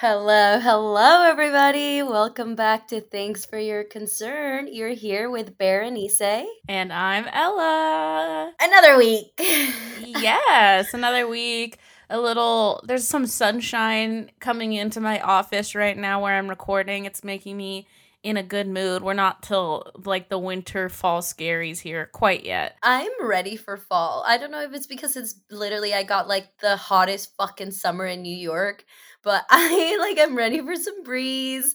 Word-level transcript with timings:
Hello, 0.00 0.60
hello, 0.60 1.22
everybody. 1.22 2.02
Welcome 2.02 2.54
back 2.54 2.86
to 2.88 3.00
Thanks 3.00 3.46
for 3.46 3.58
Your 3.58 3.82
Concern. 3.82 4.68
You're 4.70 4.90
here 4.90 5.30
with 5.30 5.56
Berenice. 5.56 6.44
And 6.68 6.92
I'm 6.92 7.26
Ella. 7.32 8.52
Another 8.60 8.98
week. 8.98 9.32
yes, 9.38 10.92
another 10.92 11.26
week. 11.26 11.78
A 12.10 12.20
little, 12.20 12.82
there's 12.84 13.08
some 13.08 13.26
sunshine 13.26 14.30
coming 14.38 14.74
into 14.74 15.00
my 15.00 15.18
office 15.20 15.74
right 15.74 15.96
now 15.96 16.22
where 16.22 16.36
I'm 16.36 16.50
recording. 16.50 17.06
It's 17.06 17.24
making 17.24 17.56
me 17.56 17.86
in 18.22 18.36
a 18.36 18.42
good 18.42 18.68
mood. 18.68 19.02
We're 19.02 19.14
not 19.14 19.42
till 19.44 19.90
like 20.04 20.28
the 20.28 20.38
winter 20.38 20.90
fall 20.90 21.22
scaries 21.22 21.78
here 21.78 22.10
quite 22.12 22.44
yet. 22.44 22.76
I'm 22.82 23.12
ready 23.26 23.56
for 23.56 23.78
fall. 23.78 24.24
I 24.26 24.36
don't 24.36 24.50
know 24.50 24.62
if 24.62 24.74
it's 24.74 24.86
because 24.86 25.16
it's 25.16 25.36
literally 25.50 25.94
I 25.94 26.02
got 26.02 26.28
like 26.28 26.48
the 26.60 26.76
hottest 26.76 27.34
fucking 27.38 27.70
summer 27.70 28.04
in 28.04 28.20
New 28.20 28.36
York 28.36 28.84
but 29.26 29.44
I 29.50 29.96
like 29.98 30.18
I'm 30.18 30.36
ready 30.36 30.62
for 30.62 30.76
some 30.76 31.02
breeze. 31.02 31.74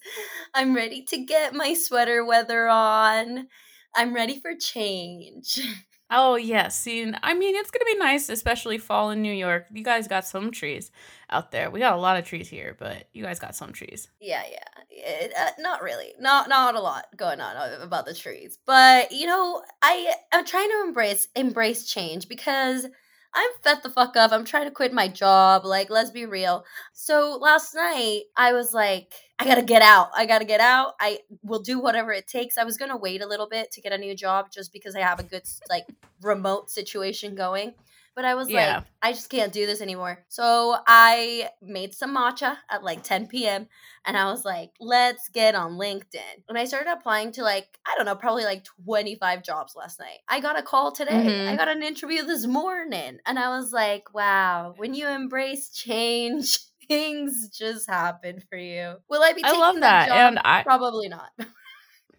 I'm 0.56 0.74
ready 0.74 1.04
to 1.10 1.18
get 1.18 1.54
my 1.54 1.76
sweater 1.76 2.26
weather 2.26 2.68
on. 2.68 3.48
I'm 3.94 4.16
ready 4.16 4.40
for 4.40 4.56
change. 4.56 5.60
Oh 6.14 6.36
yes, 6.36 6.78
see, 6.78 7.10
I 7.24 7.34
mean 7.34 7.56
it's 7.56 7.72
gonna 7.72 7.86
be 7.86 7.96
nice, 7.96 8.28
especially 8.28 8.78
fall 8.78 9.12
in 9.12 9.22
New 9.22 9.32
York. 9.32 9.68
You 9.72 9.82
guys 9.82 10.10
got 10.10 10.26
some 10.26 10.52
trees 10.52 10.92
out 11.30 11.52
there. 11.52 11.72
We 11.72 11.80
got 11.80 11.96
a 11.96 12.02
lot 12.02 12.18
of 12.18 12.26
trees 12.26 12.50
here, 12.50 12.76
but 12.78 13.08
you 13.14 13.24
guys 13.24 13.40
got 13.40 13.56
some 13.56 13.72
trees. 13.72 14.10
Yeah, 14.20 14.44
yeah, 14.52 14.84
it, 14.90 15.32
uh, 15.40 15.52
not 15.60 15.82
really, 15.82 16.12
not 16.20 16.50
not 16.50 16.76
a 16.76 16.82
lot 16.82 17.06
going 17.16 17.40
on 17.40 17.82
about 17.82 18.06
the 18.06 18.14
trees. 18.14 18.60
But 18.66 19.14
you 19.14 19.26
know, 19.26 19.64
I 19.82 20.14
I'm 20.34 20.44
trying 20.44 20.68
to 20.68 20.84
embrace 20.86 21.30
embrace 21.34 21.90
change 21.90 22.28
because 22.28 22.86
I'm 23.34 23.52
fed 23.64 23.78
the 23.82 23.90
fuck 23.90 24.18
up. 24.18 24.32
I'm 24.32 24.44
trying 24.44 24.66
to 24.66 24.72
quit 24.72 24.92
my 24.94 25.08
job. 25.08 25.64
Like, 25.66 25.90
let's 25.90 26.12
be 26.12 26.26
real. 26.26 26.66
So 26.94 27.38
last 27.42 27.74
night, 27.74 28.24
I 28.36 28.52
was 28.54 28.74
like, 28.74 29.14
I 29.40 29.46
gotta 29.46 29.62
get 29.64 29.82
out. 29.82 30.10
I 30.16 30.26
gotta 30.26 30.46
get 30.46 30.60
out. 30.60 30.94
I 31.00 31.20
will 31.44 31.62
do 31.62 31.80
whatever 31.80 32.12
it 32.12 32.28
takes. 32.28 32.58
I 32.58 32.64
was 32.66 32.78
gonna 32.78 32.98
wait 32.98 33.22
a 33.22 33.28
little 33.28 33.48
bit 33.48 33.72
to 33.72 33.82
get 33.82 33.94
a 33.94 33.98
new 33.98 34.16
job 34.16 34.48
just 34.52 34.74
because 34.74 34.96
I 34.96 35.00
have 35.00 35.20
a 35.20 35.24
good, 35.24 35.44
like, 35.70 35.86
remote 36.22 36.70
situation 36.70 37.34
going. 37.36 37.74
But 38.16 38.26
I 38.26 38.36
was 38.36 38.50
yeah. 38.50 38.78
like, 38.78 38.86
I 39.02 39.12
just 39.14 39.30
can't 39.30 39.54
do 39.54 39.66
this 39.66 39.82
anymore. 39.82 40.24
So 40.28 40.76
I 40.86 41.50
made 41.62 41.94
some 41.94 42.16
matcha 42.16 42.58
at 42.70 42.84
like 42.84 43.04
10 43.04 43.28
p.m. 43.28 43.68
and 44.06 44.18
I 44.18 44.26
was 44.26 44.44
like, 44.44 44.72
let's 44.80 45.30
get 45.30 45.56
on 45.56 45.74
LinkedIn. 45.74 46.44
And 46.50 46.58
I 46.58 46.66
started 46.66 46.92
applying 46.92 47.32
to 47.34 47.44
like, 47.44 47.80
I 47.86 47.96
don't 47.96 48.06
know, 48.06 48.16
probably 48.16 48.44
like 48.44 48.66
25 48.86 49.44
jobs 49.44 49.76
last 49.76 50.00
night. 50.00 50.20
I 50.28 50.42
got 50.42 50.60
a 50.60 50.64
call 50.64 50.92
today. 50.92 51.12
Mm-hmm. 51.12 51.54
I 51.54 51.56
got 51.56 51.70
an 51.70 51.84
interview 51.84 52.24
this 52.24 52.46
morning. 52.46 53.20
And 53.26 53.40
I 53.40 53.50
was 53.58 53.72
like, 53.72 54.14
wow, 54.14 54.74
when 54.78 54.94
you 54.94 55.08
embrace 55.08 55.70
change, 55.70 56.60
things 56.88 57.48
just 57.50 57.90
happen 57.90 58.44
for 58.50 58.58
you. 58.58 58.96
Will 59.10 59.24
I 59.24 59.32
be 59.32 59.44
I 59.44 59.54
love 59.54 59.80
that. 59.80 60.10
And 60.10 60.40
I 60.44 60.64
probably 60.64 61.08
not. 61.08 61.32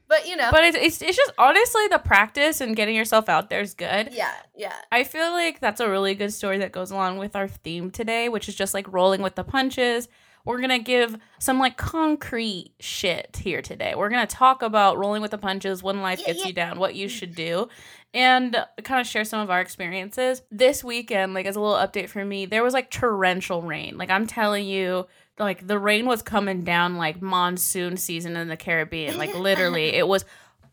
But 0.08 0.28
you 0.28 0.36
know, 0.36 0.50
but 0.50 0.64
it's, 0.64 0.76
it's 0.76 1.02
it's 1.02 1.16
just 1.16 1.32
honestly 1.38 1.88
the 1.88 1.98
practice 1.98 2.60
and 2.60 2.76
getting 2.76 2.94
yourself 2.94 3.28
out 3.28 3.48
there 3.48 3.60
is 3.60 3.74
good. 3.74 4.10
Yeah, 4.12 4.32
yeah. 4.56 4.74
I 4.90 5.04
feel 5.04 5.30
like 5.30 5.60
that's 5.60 5.80
a 5.80 5.88
really 5.88 6.14
good 6.14 6.32
story 6.32 6.58
that 6.58 6.72
goes 6.72 6.90
along 6.90 7.18
with 7.18 7.34
our 7.34 7.48
theme 7.48 7.90
today, 7.90 8.28
which 8.28 8.48
is 8.48 8.54
just 8.54 8.74
like 8.74 8.92
rolling 8.92 9.22
with 9.22 9.34
the 9.36 9.44
punches. 9.44 10.08
We're 10.44 10.60
gonna 10.60 10.80
give 10.80 11.16
some 11.38 11.58
like 11.58 11.76
concrete 11.76 12.72
shit 12.80 13.40
here 13.42 13.62
today. 13.62 13.94
We're 13.96 14.10
gonna 14.10 14.26
talk 14.26 14.62
about 14.62 14.98
rolling 14.98 15.22
with 15.22 15.30
the 15.30 15.38
punches 15.38 15.82
when 15.82 16.02
life 16.02 16.24
gets 16.24 16.40
yeah. 16.40 16.46
you 16.46 16.52
down, 16.52 16.78
what 16.78 16.94
you 16.94 17.08
should 17.08 17.34
do, 17.34 17.68
and 18.14 18.56
kind 18.84 19.00
of 19.00 19.06
share 19.06 19.24
some 19.24 19.40
of 19.40 19.50
our 19.50 19.60
experiences. 19.60 20.42
This 20.50 20.84
weekend, 20.84 21.34
like 21.34 21.46
as 21.46 21.56
a 21.56 21.60
little 21.60 21.76
update 21.76 22.08
for 22.08 22.24
me, 22.24 22.46
there 22.46 22.62
was 22.62 22.74
like 22.74 22.90
torrential 22.90 23.62
rain. 23.62 23.96
Like 23.96 24.10
I'm 24.10 24.26
telling 24.26 24.66
you, 24.66 25.06
like 25.38 25.66
the 25.66 25.78
rain 25.78 26.06
was 26.06 26.22
coming 26.22 26.62
down 26.62 26.96
like 26.96 27.22
monsoon 27.22 27.96
season 27.96 28.36
in 28.36 28.48
the 28.48 28.56
Caribbean. 28.56 29.16
Like 29.16 29.34
literally, 29.34 29.84
it 29.94 30.06
was 30.06 30.24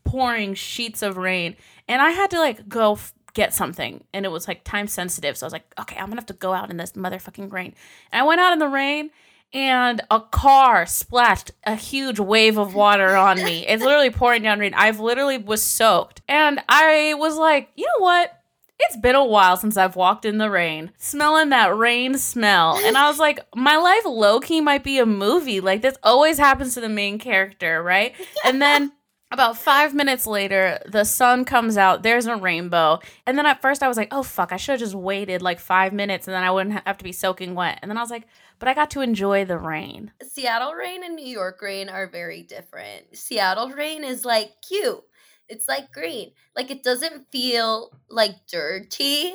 pouring 0.04 0.54
sheets 0.54 1.02
of 1.02 1.16
rain, 1.16 1.56
and 1.88 2.02
I 2.02 2.10
had 2.10 2.30
to 2.30 2.38
like 2.38 2.68
go 2.68 2.92
f- 2.92 3.14
get 3.32 3.54
something, 3.54 4.04
and 4.12 4.26
it 4.26 4.30
was 4.30 4.46
like 4.46 4.64
time 4.64 4.86
sensitive. 4.86 5.36
So 5.36 5.46
I 5.46 5.48
was 5.48 5.52
like, 5.52 5.72
okay, 5.80 5.96
I'm 5.96 6.06
gonna 6.06 6.20
have 6.20 6.26
to 6.26 6.34
go 6.34 6.52
out 6.52 6.70
in 6.70 6.76
this 6.76 6.92
motherfucking 6.92 7.52
rain. 7.52 7.74
And 8.12 8.22
I 8.22 8.26
went 8.26 8.40
out 8.40 8.52
in 8.52 8.58
the 8.58 8.68
rain. 8.68 9.10
And 9.52 10.00
a 10.10 10.20
car 10.20 10.86
splashed 10.86 11.50
a 11.64 11.74
huge 11.74 12.20
wave 12.20 12.56
of 12.56 12.74
water 12.74 13.16
on 13.16 13.42
me. 13.42 13.66
It's 13.68 13.82
literally 13.82 14.10
pouring 14.10 14.42
down 14.42 14.58
rain. 14.60 14.74
I've 14.74 15.00
literally 15.00 15.38
was 15.38 15.62
soaked. 15.62 16.22
And 16.28 16.60
I 16.68 17.14
was 17.14 17.36
like, 17.36 17.70
you 17.76 17.86
know 17.86 18.04
what? 18.04 18.40
it's 18.82 18.96
been 18.96 19.14
a 19.14 19.24
while 19.24 19.56
since 19.56 19.76
I've 19.76 19.96
walked 19.96 20.24
in 20.24 20.38
the 20.38 20.50
rain, 20.50 20.90
smelling 20.96 21.50
that 21.50 21.76
rain 21.76 22.16
smell. 22.16 22.78
And 22.82 22.96
I 22.96 23.08
was 23.08 23.18
like, 23.18 23.40
my 23.54 23.76
life 23.76 24.04
low 24.06 24.40
key 24.40 24.60
might 24.60 24.82
be 24.82 24.98
a 24.98 25.06
movie. 25.06 25.60
Like, 25.60 25.82
this 25.82 25.96
always 26.02 26.38
happens 26.38 26.74
to 26.74 26.80
the 26.80 26.88
main 26.88 27.18
character, 27.18 27.82
right? 27.82 28.14
And 28.44 28.60
then 28.60 28.92
about 29.30 29.56
five 29.56 29.94
minutes 29.94 30.26
later, 30.26 30.78
the 30.86 31.04
sun 31.04 31.44
comes 31.44 31.76
out. 31.76 32.02
There's 32.02 32.26
a 32.26 32.36
rainbow. 32.36 32.98
And 33.26 33.38
then 33.38 33.46
at 33.46 33.62
first 33.62 33.82
I 33.82 33.88
was 33.88 33.96
like, 33.96 34.08
oh, 34.10 34.22
fuck, 34.22 34.52
I 34.52 34.56
should 34.56 34.72
have 34.72 34.80
just 34.80 34.94
waited 34.94 35.42
like 35.42 35.60
five 35.60 35.92
minutes 35.92 36.26
and 36.26 36.34
then 36.34 36.42
I 36.42 36.50
wouldn't 36.50 36.82
have 36.86 36.98
to 36.98 37.04
be 37.04 37.12
soaking 37.12 37.54
wet. 37.54 37.78
And 37.82 37.90
then 37.90 37.98
I 37.98 38.02
was 38.02 38.10
like, 38.10 38.26
but 38.58 38.68
I 38.68 38.74
got 38.74 38.90
to 38.90 39.00
enjoy 39.00 39.44
the 39.44 39.58
rain. 39.58 40.12
Seattle 40.22 40.74
rain 40.74 41.04
and 41.04 41.16
New 41.16 41.26
York 41.26 41.62
rain 41.62 41.88
are 41.88 42.08
very 42.08 42.42
different. 42.42 43.16
Seattle 43.16 43.70
rain 43.70 44.04
is 44.04 44.24
like 44.24 44.50
cute 44.66 45.04
it's 45.50 45.68
like 45.68 45.92
green. 45.92 46.30
Like 46.56 46.70
it 46.70 46.82
doesn't 46.82 47.30
feel 47.30 47.90
like 48.08 48.46
dirty. 48.50 49.34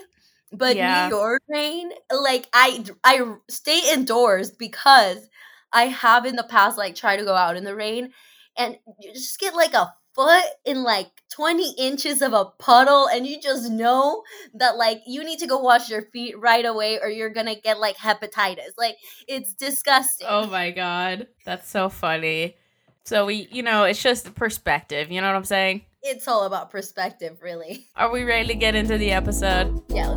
But 0.52 0.78
yeah. 0.78 1.10
New 1.10 1.18
York 1.18 1.44
rain, 1.50 1.92
like 2.10 2.48
I 2.54 2.84
I 3.04 3.36
stay 3.50 3.92
indoors 3.94 4.52
because 4.52 5.30
I 5.74 5.84
have 5.84 6.26
in 6.26 6.38
the 6.38 6.44
past 6.44 6.78
like 6.78 6.96
tried 6.96 7.18
to 7.18 7.26
go 7.26 7.36
out 7.36 7.58
in 7.58 7.66
the 7.66 7.76
rain 7.76 8.14
and 8.58 8.78
you 9.00 9.14
just 9.14 9.40
get 9.40 9.56
like 9.56 9.74
a 9.74 9.94
foot 10.14 10.46
in 10.66 10.84
like 10.84 11.08
20 11.34 11.76
inches 11.78 12.22
of 12.22 12.32
a 12.34 12.46
puddle 12.58 13.08
and 13.08 13.28
you 13.28 13.40
just 13.40 13.70
know 13.70 14.24
that 14.54 14.78
like 14.78 15.02
you 15.06 15.24
need 15.24 15.40
to 15.40 15.48
go 15.48 15.60
wash 15.60 15.90
your 15.90 16.04
feet 16.14 16.40
right 16.40 16.66
away 16.66 17.00
or 17.02 17.10
you're 17.10 17.30
gonna 17.30 17.56
get 17.56 17.80
like 17.80 17.98
hepatitis. 17.98 18.72
Like 18.78 18.96
it's 19.28 19.54
disgusting. 19.54 20.28
Oh 20.30 20.48
my 20.48 20.72
god. 20.72 21.28
That's 21.46 21.70
so 21.70 21.90
funny. 21.90 22.56
So 23.04 23.26
we 23.26 23.48
you 23.52 23.62
know 23.62 23.84
it's 23.84 24.02
just 24.02 24.34
perspective 24.36 25.12
you 25.12 25.22
know 25.22 25.28
what 25.28 25.36
i'm 25.36 25.44
saying? 25.44 25.82
It's 26.08 26.28
all 26.28 26.44
about 26.44 26.70
perspective, 26.70 27.40
really. 27.42 27.88
Are 27.96 28.12
we 28.12 28.24
ready 28.26 28.50
to 28.50 28.54
get 28.54 28.76
into 28.76 28.96
the 28.96 29.10
episode? 29.12 29.82
Yeah, 29.90 30.15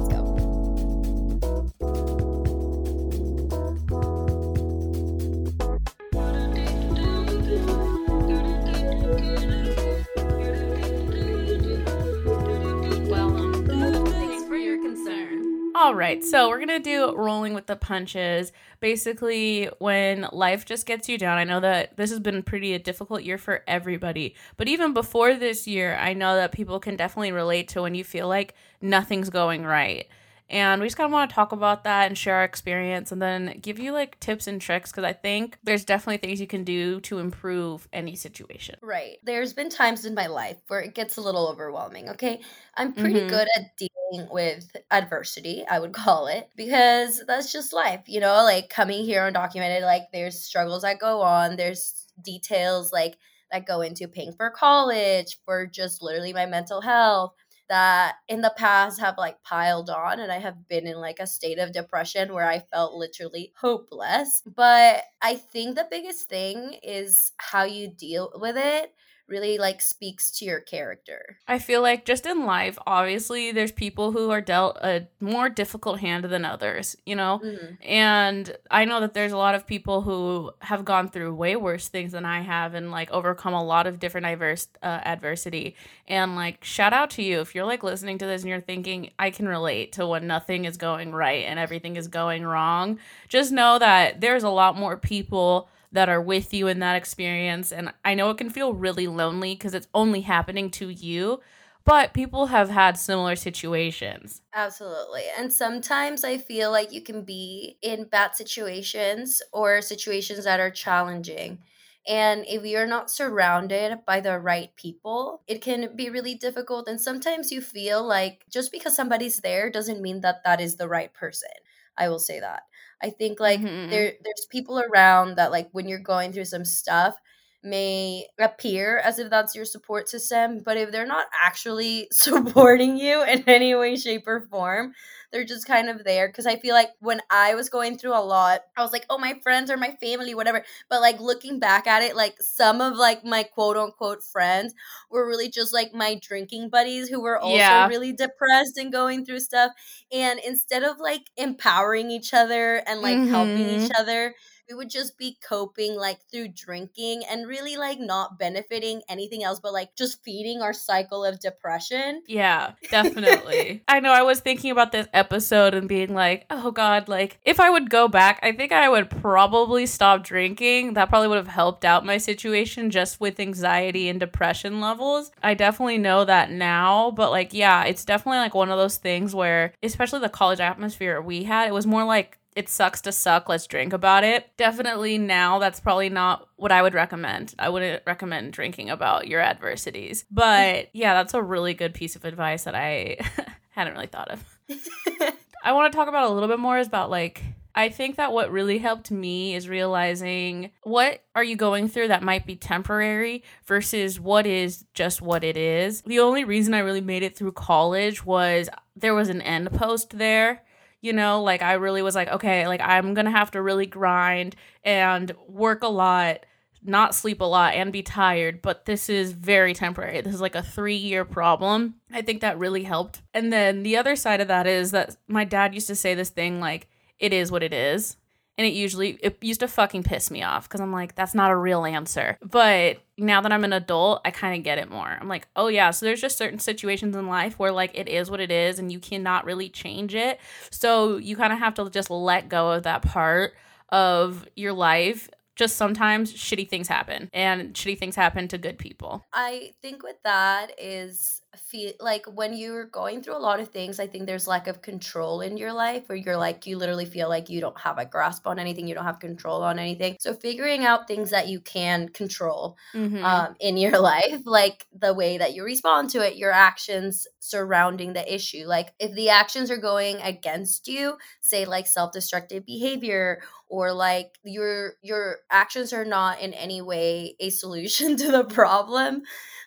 All 15.89 15.95
right, 15.95 16.23
so 16.23 16.51
we're 16.51 16.59
gonna 16.59 16.81
do 16.81 17.17
rolling 17.17 17.55
with 17.55 17.65
the 17.65 17.75
punches. 17.75 18.53
Basically, 18.79 19.71
when 19.79 20.29
life 20.33 20.67
just 20.67 20.85
gets 20.85 21.09
you 21.09 21.17
down, 21.17 21.39
I 21.39 21.45
know 21.45 21.61
that 21.61 21.97
this 21.97 22.11
has 22.11 22.21
been 22.21 22.43
pretty 22.43 22.75
a 22.75 22.79
difficult 22.79 23.23
year 23.23 23.39
for 23.39 23.65
everybody, 23.67 24.35
but 24.59 24.69
even 24.69 24.93
before 24.93 25.35
this 25.35 25.67
year, 25.67 25.97
I 25.97 26.13
know 26.13 26.37
that 26.37 26.53
people 26.53 26.79
can 26.79 26.97
definitely 26.97 27.33
relate 27.33 27.69
to 27.69 27.81
when 27.81 27.95
you 27.95 28.05
feel 28.05 28.29
like 28.29 28.55
nothing's 28.83 29.31
going 29.31 29.65
right. 29.65 30.07
And 30.51 30.81
we 30.81 30.87
just 30.87 30.97
kind 30.97 31.07
of 31.07 31.13
want 31.13 31.31
to 31.31 31.35
talk 31.35 31.53
about 31.53 31.85
that 31.85 32.07
and 32.07 32.17
share 32.17 32.37
our 32.37 32.45
experience 32.45 33.13
and 33.13 33.21
then 33.21 33.59
give 33.61 33.79
you 33.79 33.93
like 33.93 34.19
tips 34.19 34.47
and 34.47 34.61
tricks 34.61 34.91
because 34.91 35.05
I 35.05 35.13
think 35.13 35.59
there's 35.63 35.85
definitely 35.85 36.17
things 36.19 36.41
you 36.41 36.47
can 36.47 36.65
do 36.65 37.01
to 37.03 37.19
improve 37.19 37.87
any 37.93 38.17
situation. 38.17 38.77
Right. 38.81 39.19
There's 39.23 39.53
been 39.53 39.69
times 39.69 40.07
in 40.07 40.15
my 40.15 40.27
life 40.27 40.57
where 40.69 40.81
it 40.81 40.95
gets 40.95 41.19
a 41.19 41.21
little 41.21 41.49
overwhelming, 41.49 42.09
okay? 42.11 42.41
I'm 42.75 42.95
pretty 42.95 43.21
mm-hmm. 43.21 43.29
good 43.29 43.49
at 43.57 43.77
dealing 43.77 44.29
with 44.31 44.75
adversity, 44.91 45.65
I 45.71 45.81
would 45.81 45.93
call 45.93 46.29
it, 46.29 46.49
because 46.57 47.23
that's 47.27 47.53
just 47.53 47.75
life, 47.75 48.03
you 48.07 48.21
know? 48.21 48.43
Like 48.43 48.71
coming 48.71 49.05
here 49.05 49.31
undocumented, 49.31 49.83
like 49.83 50.05
there's 50.13 50.43
struggles 50.43 50.83
that 50.83 50.99
go 50.99 51.21
on, 51.21 51.57
there's 51.57 52.07
details 52.23 52.91
like 52.91 53.19
that 53.53 53.67
go 53.67 53.83
into 53.83 54.09
paying 54.09 54.33
for 54.33 54.51
college, 54.51 55.39
for 55.45 55.67
just 55.67 56.03
literally 56.03 56.33
my 56.33 56.47
mental 56.47 56.81
health 56.81 57.35
that 57.69 58.17
in 58.29 58.41
the 58.41 58.53
past 58.57 59.01
have 59.01 59.17
like 59.19 59.43
piled 59.43 59.91
on 59.91 60.21
and 60.21 60.33
I 60.33 60.39
have 60.39 60.69
been 60.69 60.87
in 60.87 60.97
like 60.99 61.21
a 61.21 61.27
state 61.27 61.59
of 61.59 61.73
depression 61.73 62.33
where 62.33 62.49
I 62.49 62.61
felt 62.61 62.95
literally 62.95 63.53
hopeless. 63.57 64.43
But 64.47 65.05
I 65.23 65.37
think 65.37 65.77
the 65.77 65.87
biggest 65.91 66.29
thing 66.29 66.75
is 66.83 67.33
how 67.39 67.65
you 67.65 67.89
deal 67.89 68.33
with 68.37 68.57
it 68.57 68.95
really 69.29 69.59
like 69.59 69.81
speaks 69.81 70.31
to 70.39 70.45
your 70.45 70.61
character. 70.61 71.37
I 71.47 71.59
feel 71.59 71.83
like 71.83 72.05
just 72.05 72.27
in 72.27 72.47
life, 72.47 72.79
obviously, 72.87 73.53
there's 73.53 73.73
people 73.73 74.13
who 74.13 74.31
are 74.31 74.41
dealt 74.41 74.79
a 74.79 75.07
more 75.21 75.49
difficult 75.49 76.01
hand 76.01 76.25
than 76.25 76.45
others, 76.45 76.97
you 77.05 77.15
know? 77.15 77.41
Mm-hmm. 77.45 77.75
And 77.83 78.57
I 78.71 78.85
know 78.85 79.01
that 79.01 79.15
there's 79.15 79.33
a 79.33 79.37
lot 79.37 79.55
of 79.55 79.67
people 79.67 80.03
who 80.03 80.53
have 80.61 80.85
gone 80.85 81.09
through 81.09 81.35
way 81.35 81.57
worse 81.57 81.89
things 81.89 82.13
than 82.13 82.25
I 82.25 82.41
have 82.41 82.75
and 82.75 82.91
like 82.91 83.11
overcome 83.11 83.55
a 83.55 83.65
lot 83.65 83.87
of 83.87 84.01
different 84.01 84.27
diverse 84.27 84.69
uh, 84.83 85.01
adversity. 85.05 85.77
And 86.07 86.35
like, 86.35 86.65
shout 86.65 86.93
out 86.93 87.11
to 87.11 87.23
you 87.23 87.41
if 87.41 87.55
you're 87.55 87.67
like 87.67 87.83
listening 87.83 88.19
to 88.19 88.27
this 88.27 88.43
and 88.43 88.51
you're 88.51 88.61
thinking, 88.61 89.11
I 89.19 89.31
can 89.31 89.47
relate 89.47 89.93
to 89.93 90.07
when 90.07 90.27
nothing 90.27 90.65
is 90.65 90.77
going 90.77 91.13
right 91.13 91.45
and 91.45 91.59
everything 91.59 91.97
is 91.97 92.09
going 92.09 92.45
wrong. 92.45 92.99
Just 93.29 93.53
know 93.53 93.79
that 93.79 94.21
there's 94.21 94.45
a 94.45 94.49
lot 94.49 94.77
more 94.77 94.97
people 94.97 95.69
that 95.93 96.09
are 96.09 96.21
with 96.21 96.53
you 96.53 96.69
in 96.69 96.81
that 96.81 96.97
experience. 96.97 97.73
And 97.73 97.93
I 98.05 98.15
know 98.15 98.31
it 98.31 98.39
can 98.39 98.51
feel 98.51 98.75
really 98.75 99.07
lonely 99.07 99.55
because 99.55 99.75
it's 99.75 99.89
only 99.95 100.23
happening 100.23 100.71
to 100.73 100.89
you, 100.89 101.41
but 101.85 102.13
people 102.13 102.47
have 102.47 102.71
had 102.71 102.99
similar 102.99 103.37
situations. 103.37 104.43
Absolutely. 104.53 105.23
And 105.39 105.53
sometimes 105.53 106.25
I 106.25 106.39
feel 106.39 106.71
like 106.71 106.93
you 106.93 107.01
can 107.01 107.23
be 107.23 107.79
in 107.83 108.05
bad 108.05 108.35
situations 108.35 109.41
or 109.53 109.81
situations 109.81 110.45
that 110.45 110.61
are 110.61 110.71
challenging. 110.71 111.59
And 112.07 112.47
if 112.47 112.65
you're 112.65 112.87
not 112.87 113.11
surrounded 113.11 113.99
by 114.07 114.21
the 114.21 114.39
right 114.39 114.75
people, 114.77 115.43
it 115.47 115.61
can 115.61 115.95
be 115.95 116.09
really 116.09 116.35
difficult. 116.35 116.89
And 116.89 117.01
sometimes 117.01 117.53
you 117.53 117.61
feel 117.61 118.07
like 118.07 118.47
just 118.51 118.73
because 118.73 118.97
somebody's 118.97 119.41
there 119.41 119.71
doesn't 119.71 120.01
mean 120.01 120.23
that 120.23 120.43
that 120.45 120.61
is 120.61 120.77
the 120.77 120.89
right 120.89 121.13
person. 121.13 121.51
I 121.99 122.09
will 122.09 122.19
say 122.19 122.41
that. 122.41 122.63
I 123.03 123.11
think 123.11 123.41
like 123.41 123.61
Mhm. 123.61 123.91
there 123.91 124.15
there's 124.25 124.47
people 124.51 124.81
around 124.81 125.37
that 125.37 125.51
like 125.53 125.69
when 125.73 125.89
you're 125.89 125.99
going 126.01 126.33
through 126.33 126.47
some 126.47 126.65
stuff 126.65 127.17
may 127.63 128.27
appear 128.39 128.99
as 128.99 129.19
if 129.19 129.31
that's 129.31 129.55
your 129.55 129.65
support 129.65 130.09
system, 130.09 130.61
but 130.65 130.77
if 130.77 130.91
they're 130.93 131.07
not 131.07 131.27
actually 131.45 132.09
supporting 132.13 132.97
you 132.97 133.23
in 133.25 133.43
any 133.49 133.75
way 133.75 133.97
shape 133.97 134.27
or 134.29 134.41
form, 134.51 134.93
they're 135.33 135.45
just 135.45 135.67
kind 135.67 135.89
of 135.91 136.05
there 136.05 136.31
cuz 136.33 136.47
I 136.47 136.57
feel 136.57 136.75
like 136.75 136.91
when 137.01 137.21
I 137.31 137.55
was 137.55 137.69
going 137.69 137.99
through 137.99 138.17
a 138.17 138.21
lot, 138.25 138.61
I 138.77 138.83
was 138.83 138.93
like, 138.93 139.05
"Oh, 139.11 139.19
my 139.19 139.35
friends 139.43 139.71
or 139.71 139.77
my 139.77 139.97
family, 140.01 140.35
whatever." 140.35 140.65
But 140.89 141.01
like 141.03 141.21
looking 141.21 141.59
back 141.59 141.87
at 141.87 142.03
it, 142.03 142.17
like 142.17 142.37
some 142.41 142.81
of 142.81 142.97
like 142.97 143.25
my 143.25 143.43
quote 143.43 143.77
unquote 143.77 144.23
friends 144.25 144.75
were 145.11 145.27
really 145.27 145.51
just 145.51 145.73
like 145.75 145.93
my 145.93 146.19
drinking 146.23 146.71
buddies 146.71 147.09
who 147.09 147.21
were 147.21 147.39
also 147.39 147.81
Yeah. 147.81 147.85
really 147.85 148.13
depressed 148.13 148.79
and 148.79 148.93
going 148.93 149.25
through 149.25 149.41
stuff 149.41 149.73
and 150.13 150.39
instead 150.47 150.83
of 150.85 150.99
like 150.99 151.23
empowering 151.37 152.11
each 152.11 152.33
other 152.35 152.83
and 152.87 153.01
like 153.01 153.21
helping 153.31 153.69
Mhm. 153.69 153.69
each 153.69 153.91
other 153.99 154.35
we 154.69 154.75
would 154.75 154.91
just 154.91 155.17
be 155.17 155.37
coping 155.47 155.97
like 155.97 156.19
through 156.31 156.49
drinking 156.49 157.23
and 157.31 157.47
really 157.47 157.77
like 157.77 157.99
not 157.99 158.39
benefiting 158.39 159.03
anything 159.09 159.43
else 159.43 159.61
but 159.61 159.73
like 159.73 159.95
just 159.97 160.23
feeding 160.23 160.61
our 160.61 160.73
cycle 160.73 161.25
of 161.25 161.41
depression 161.41 162.23
Yeah, 162.27 162.73
definitely. 162.91 163.83
I 163.89 164.01
know 164.01 164.13
I 164.13 164.23
was 164.23 164.41
thinking 164.41 164.71
about 164.71 164.93
this 164.93 165.09
episode 165.13 165.75
and 165.75 165.89
being 165.89 166.15
like, 166.15 166.47
oh 166.51 166.71
God, 166.71 167.09
like 167.09 167.39
if 167.45 167.61
I 167.61 167.71
would 167.71 167.91
go 167.91 168.09
back, 168.09 168.41
I 168.43 168.53
think 168.53 168.73
I 168.73 168.89
would 168.89 169.11
probably 169.11 169.87
stop 169.87 170.23
drinking. 170.23 170.95
That 170.95 171.09
probably 171.09 171.29
would 171.29 171.37
have 171.39 171.49
helped 171.49 171.85
out 171.85 172.05
my 172.05 172.19
situation 172.19 172.91
just 172.91 173.21
with 173.21 173.41
anxiety 173.41 174.09
and 174.09 174.21
depression 174.21 174.81
levels. 174.81 175.31
I 175.43 175.55
definitely 175.55 175.99
know 175.99 176.25
that 176.25 176.51
now, 176.51 177.11
but 177.13 177.31
like, 177.31 177.55
yeah, 177.55 177.85
it's 177.85 178.05
definitely 178.05 178.39
like 178.39 178.55
one 178.55 178.71
of 178.71 178.79
those 178.79 178.99
things 178.99 179.35
where, 179.35 179.73
especially 179.83 180.21
the 180.21 180.29
college 180.29 180.61
atmosphere 180.61 181.21
we 181.21 181.45
had, 181.45 181.69
it 181.69 181.75
was 181.75 181.87
more 181.87 182.05
like, 182.05 182.39
it 182.59 182.69
sucks 182.69 183.01
to 183.03 183.13
suck. 183.13 183.49
Let's 183.49 183.69
drink 183.69 183.93
about 183.93 184.25
it. 184.25 184.51
Definitely 184.57 185.17
now, 185.17 185.61
that's 185.61 185.79
probably 185.79 186.09
not 186.09 186.49
what 186.57 186.73
I 186.73 186.83
would 186.83 186.93
recommend. 186.93 187.55
I 187.57 187.69
wouldn't 187.69 188.03
recommend 188.05 188.53
drinking 188.53 188.91
about 188.91 189.29
your 189.29 189.41
adversities. 189.41 190.25
But 190.29 190.89
yeah, 190.93 191.15
that's 191.15 191.35
a 191.35 191.43
really 191.43 191.73
good 191.73 191.95
piece 191.95 192.17
of 192.17 192.25
advice 192.25 192.65
that 192.65 192.75
I 192.75 193.19
hadn't 193.71 193.95
really 193.95 194.09
thought 194.09 194.33
of. 194.33 194.59
I 195.63 195.71
want 195.71 195.93
to 195.93 195.97
talk 195.97 196.09
about 196.09 196.29
a 196.29 196.35
little 196.35 196.49
bit 196.49 196.59
more 196.59 196.79
is 196.79 196.89
about 196.89 197.11
like 197.11 197.45
I 197.77 197.91
think 197.91 198.17
that 198.17 198.33
what 198.33 198.51
really 198.51 198.79
helped 198.79 199.13
me 199.13 199.55
is 199.55 199.69
realizing 199.69 200.73
what 200.83 201.23
are 201.37 201.45
you 201.45 201.55
going 201.55 201.87
through 201.87 202.09
that 202.09 202.25
might 202.25 202.45
be 202.45 202.57
temporary 202.57 203.45
versus 203.67 204.19
what 204.19 204.47
is 204.47 204.85
just 204.95 205.23
what 205.23 205.45
it 205.45 205.57
is. 205.57 206.03
The 206.03 206.19
only 206.19 206.43
reason 206.43 206.75
I 206.75 206.81
really 206.81 207.01
made 207.01 207.23
it 207.23 207.37
through 207.37 207.53
college 207.53 208.27
was 208.27 208.69
there 208.97 209.15
was 209.15 209.29
an 209.29 209.43
end 209.43 209.71
post 209.71 210.19
there. 210.19 210.65
You 211.01 211.13
know, 211.13 211.43
like 211.43 211.63
I 211.63 211.75
really 211.75 212.03
was 212.03 212.15
like, 212.15 212.29
okay, 212.29 212.67
like 212.67 212.81
I'm 212.81 213.15
to 213.15 213.31
have 213.31 213.53
to 213.53 213.63
really 213.63 213.87
grind 213.87 214.57
and 214.85 215.33
work 215.47 215.83
a 215.83 215.89
lot 215.89 216.45
not 216.83 217.15
sleep 217.15 217.41
a 217.41 217.45
lot 217.45 217.75
and 217.75 217.93
be 217.93 218.03
tired, 218.03 218.63
but 218.63 218.85
this 218.85 219.09
is 219.09 219.33
very 219.33 219.75
temporary. 219.75 220.21
This 220.21 220.35
is 220.35 220.41
like 220.41 220.55
a 220.55 220.63
three 220.63 220.97
year 220.97 221.25
problem. 221.25 221.97
I 222.13 222.23
think 222.23 222.41
that 222.41 222.59
really 222.59 222.85
helped. 222.85 223.23
And 223.35 223.53
then 223.53 223.83
the 223.83 223.97
other 223.97 224.17
side 224.17 224.41
of 224.41 224.49
that 224.49 224.67
is 224.67 224.91
that 224.93 225.17
my 225.27 225.45
dad 225.45 225.75
used 225.75 225.89
to 225.89 225.97
say 225.97 226.15
this 226.15 226.31
thing 226.31 226.61
like, 226.61 226.89
it 227.19 227.33
is 227.33 227.51
what 227.51 227.63
it 227.63 227.73
is. 227.73 228.17
And 228.59 228.67
it 228.67 228.75
usually, 228.75 229.19
it 229.23 229.39
used 229.41 229.61
to 229.61 229.69
fucking 229.69 230.03
piss 230.03 230.31
me 230.31 230.43
off 230.43 230.69
because 230.69 230.81
I'm 230.81 230.93
like, 230.93 231.15
that's 231.15 231.35
not 231.35 231.53
a 231.53 231.57
real 231.57 231.87
answer. 231.87 232.37
But 232.43 232.99
now 233.17 233.41
that 233.41 233.53
I'm 233.53 233.65
an 233.65 233.73
adult, 233.73 234.21
I 234.25 234.33
kind 234.33 234.59
of 234.59 234.65
get 234.65 234.79
it 234.79 234.91
more. 234.91 235.07
I'm 235.07 235.29
like, 235.29 235.47
oh 235.57 235.69
yeah, 235.69 235.93
so 235.93 236.05
there's 236.05 236.21
just 236.21 236.37
certain 236.37 236.59
situations 236.59 237.15
in 237.15 237.29
life 237.29 237.59
where 237.59 237.73
like 237.73 237.93
it 237.95 238.09
is 238.09 238.31
what 238.31 238.41
it 238.41 238.51
is 238.51 238.81
and 238.81 238.91
you 238.91 238.99
cannot 238.99 239.45
really 239.45 239.69
change 239.69 240.15
it. 240.15 240.41
So 240.71 241.17
you 241.17 241.37
kind 241.37 241.53
of 241.53 241.61
have 241.61 241.75
to 241.75 241.89
just 241.89 242.11
let 242.11 242.49
go 242.49 242.73
of 242.73 242.83
that 242.83 243.03
part 243.03 243.55
of 243.91 244.47
your 244.57 244.73
life 244.73 245.31
just 245.59 245.77
sometimes 245.77 246.33
shitty 246.33 246.69
things 246.69 246.87
happen 246.87 247.29
and 247.33 247.75
shitty 247.75 247.99
things 247.99 248.15
happen 248.15 248.47
to 248.49 248.57
good 248.59 248.79
people. 248.79 249.27
I 249.33 249.73
think 249.83 250.05
with 250.05 250.17
that 250.25 250.71
is 250.79 251.43
feel 251.57 251.93
like 252.01 252.27
when 252.27 252.55
you're 252.55 252.85
going 252.85 253.23
through 253.23 253.37
a 253.37 253.39
lot 253.39 253.61
of 253.61 253.69
things, 253.69 253.99
I 253.99 254.07
think 254.07 254.27
there's 254.27 254.47
lack 254.47 254.67
of 254.67 254.83
control 254.83 255.41
in 255.41 255.57
your 255.57 255.73
life 255.73 256.09
where 256.09 256.17
you're 256.17 256.37
like 256.37 256.67
you 256.67 256.77
literally 256.77 257.07
feel 257.07 257.29
like 257.29 257.49
you 257.49 257.61
don't 257.61 257.79
have 257.81 257.99
a 257.99 258.05
grasp 258.05 258.47
on 258.47 258.59
anything, 258.59 258.87
you 258.87 258.95
don't 258.95 259.05
have 259.05 259.19
control 259.21 259.63
on 259.63 259.79
anything. 259.79 260.17
So 260.21 260.35
figuring 260.35 260.85
out 260.85 261.09
things 261.09 261.31
that 261.31 261.49
you 261.49 261.61
can 261.61 262.09
control 262.09 262.77
Mm-hmm. 262.95 263.25
um, 263.25 263.55
in 263.61 263.77
your 263.77 263.99
life, 264.01 264.43
like 264.45 264.87
the 264.93 265.15
way 265.15 265.39
that 265.39 265.55
you 265.55 265.65
respond 265.65 266.11
to 266.11 266.27
it, 266.27 266.37
your 266.37 266.53
actions 266.53 267.27
surrounding 267.39 268.13
the 268.13 268.35
issue. 268.35 268.65
Like 268.67 268.93
if 268.99 269.15
the 269.15 269.31
actions 269.31 269.71
are 269.71 269.79
going 269.79 270.17
against 270.17 270.89
you, 270.89 271.17
say 271.41 271.65
like 271.65 271.87
self-destructive 271.87 272.67
behavior 272.67 273.41
or 273.69 273.93
like 273.93 274.39
your 274.45 274.95
your 275.03 275.39
actions 275.51 275.93
are 275.93 276.05
not 276.05 276.41
in 276.41 276.55
any 276.55 276.81
way 276.81 277.37
a 277.41 277.51
solution 277.51 278.17
to 278.19 278.31
the 278.31 278.45
problem. 278.45 279.23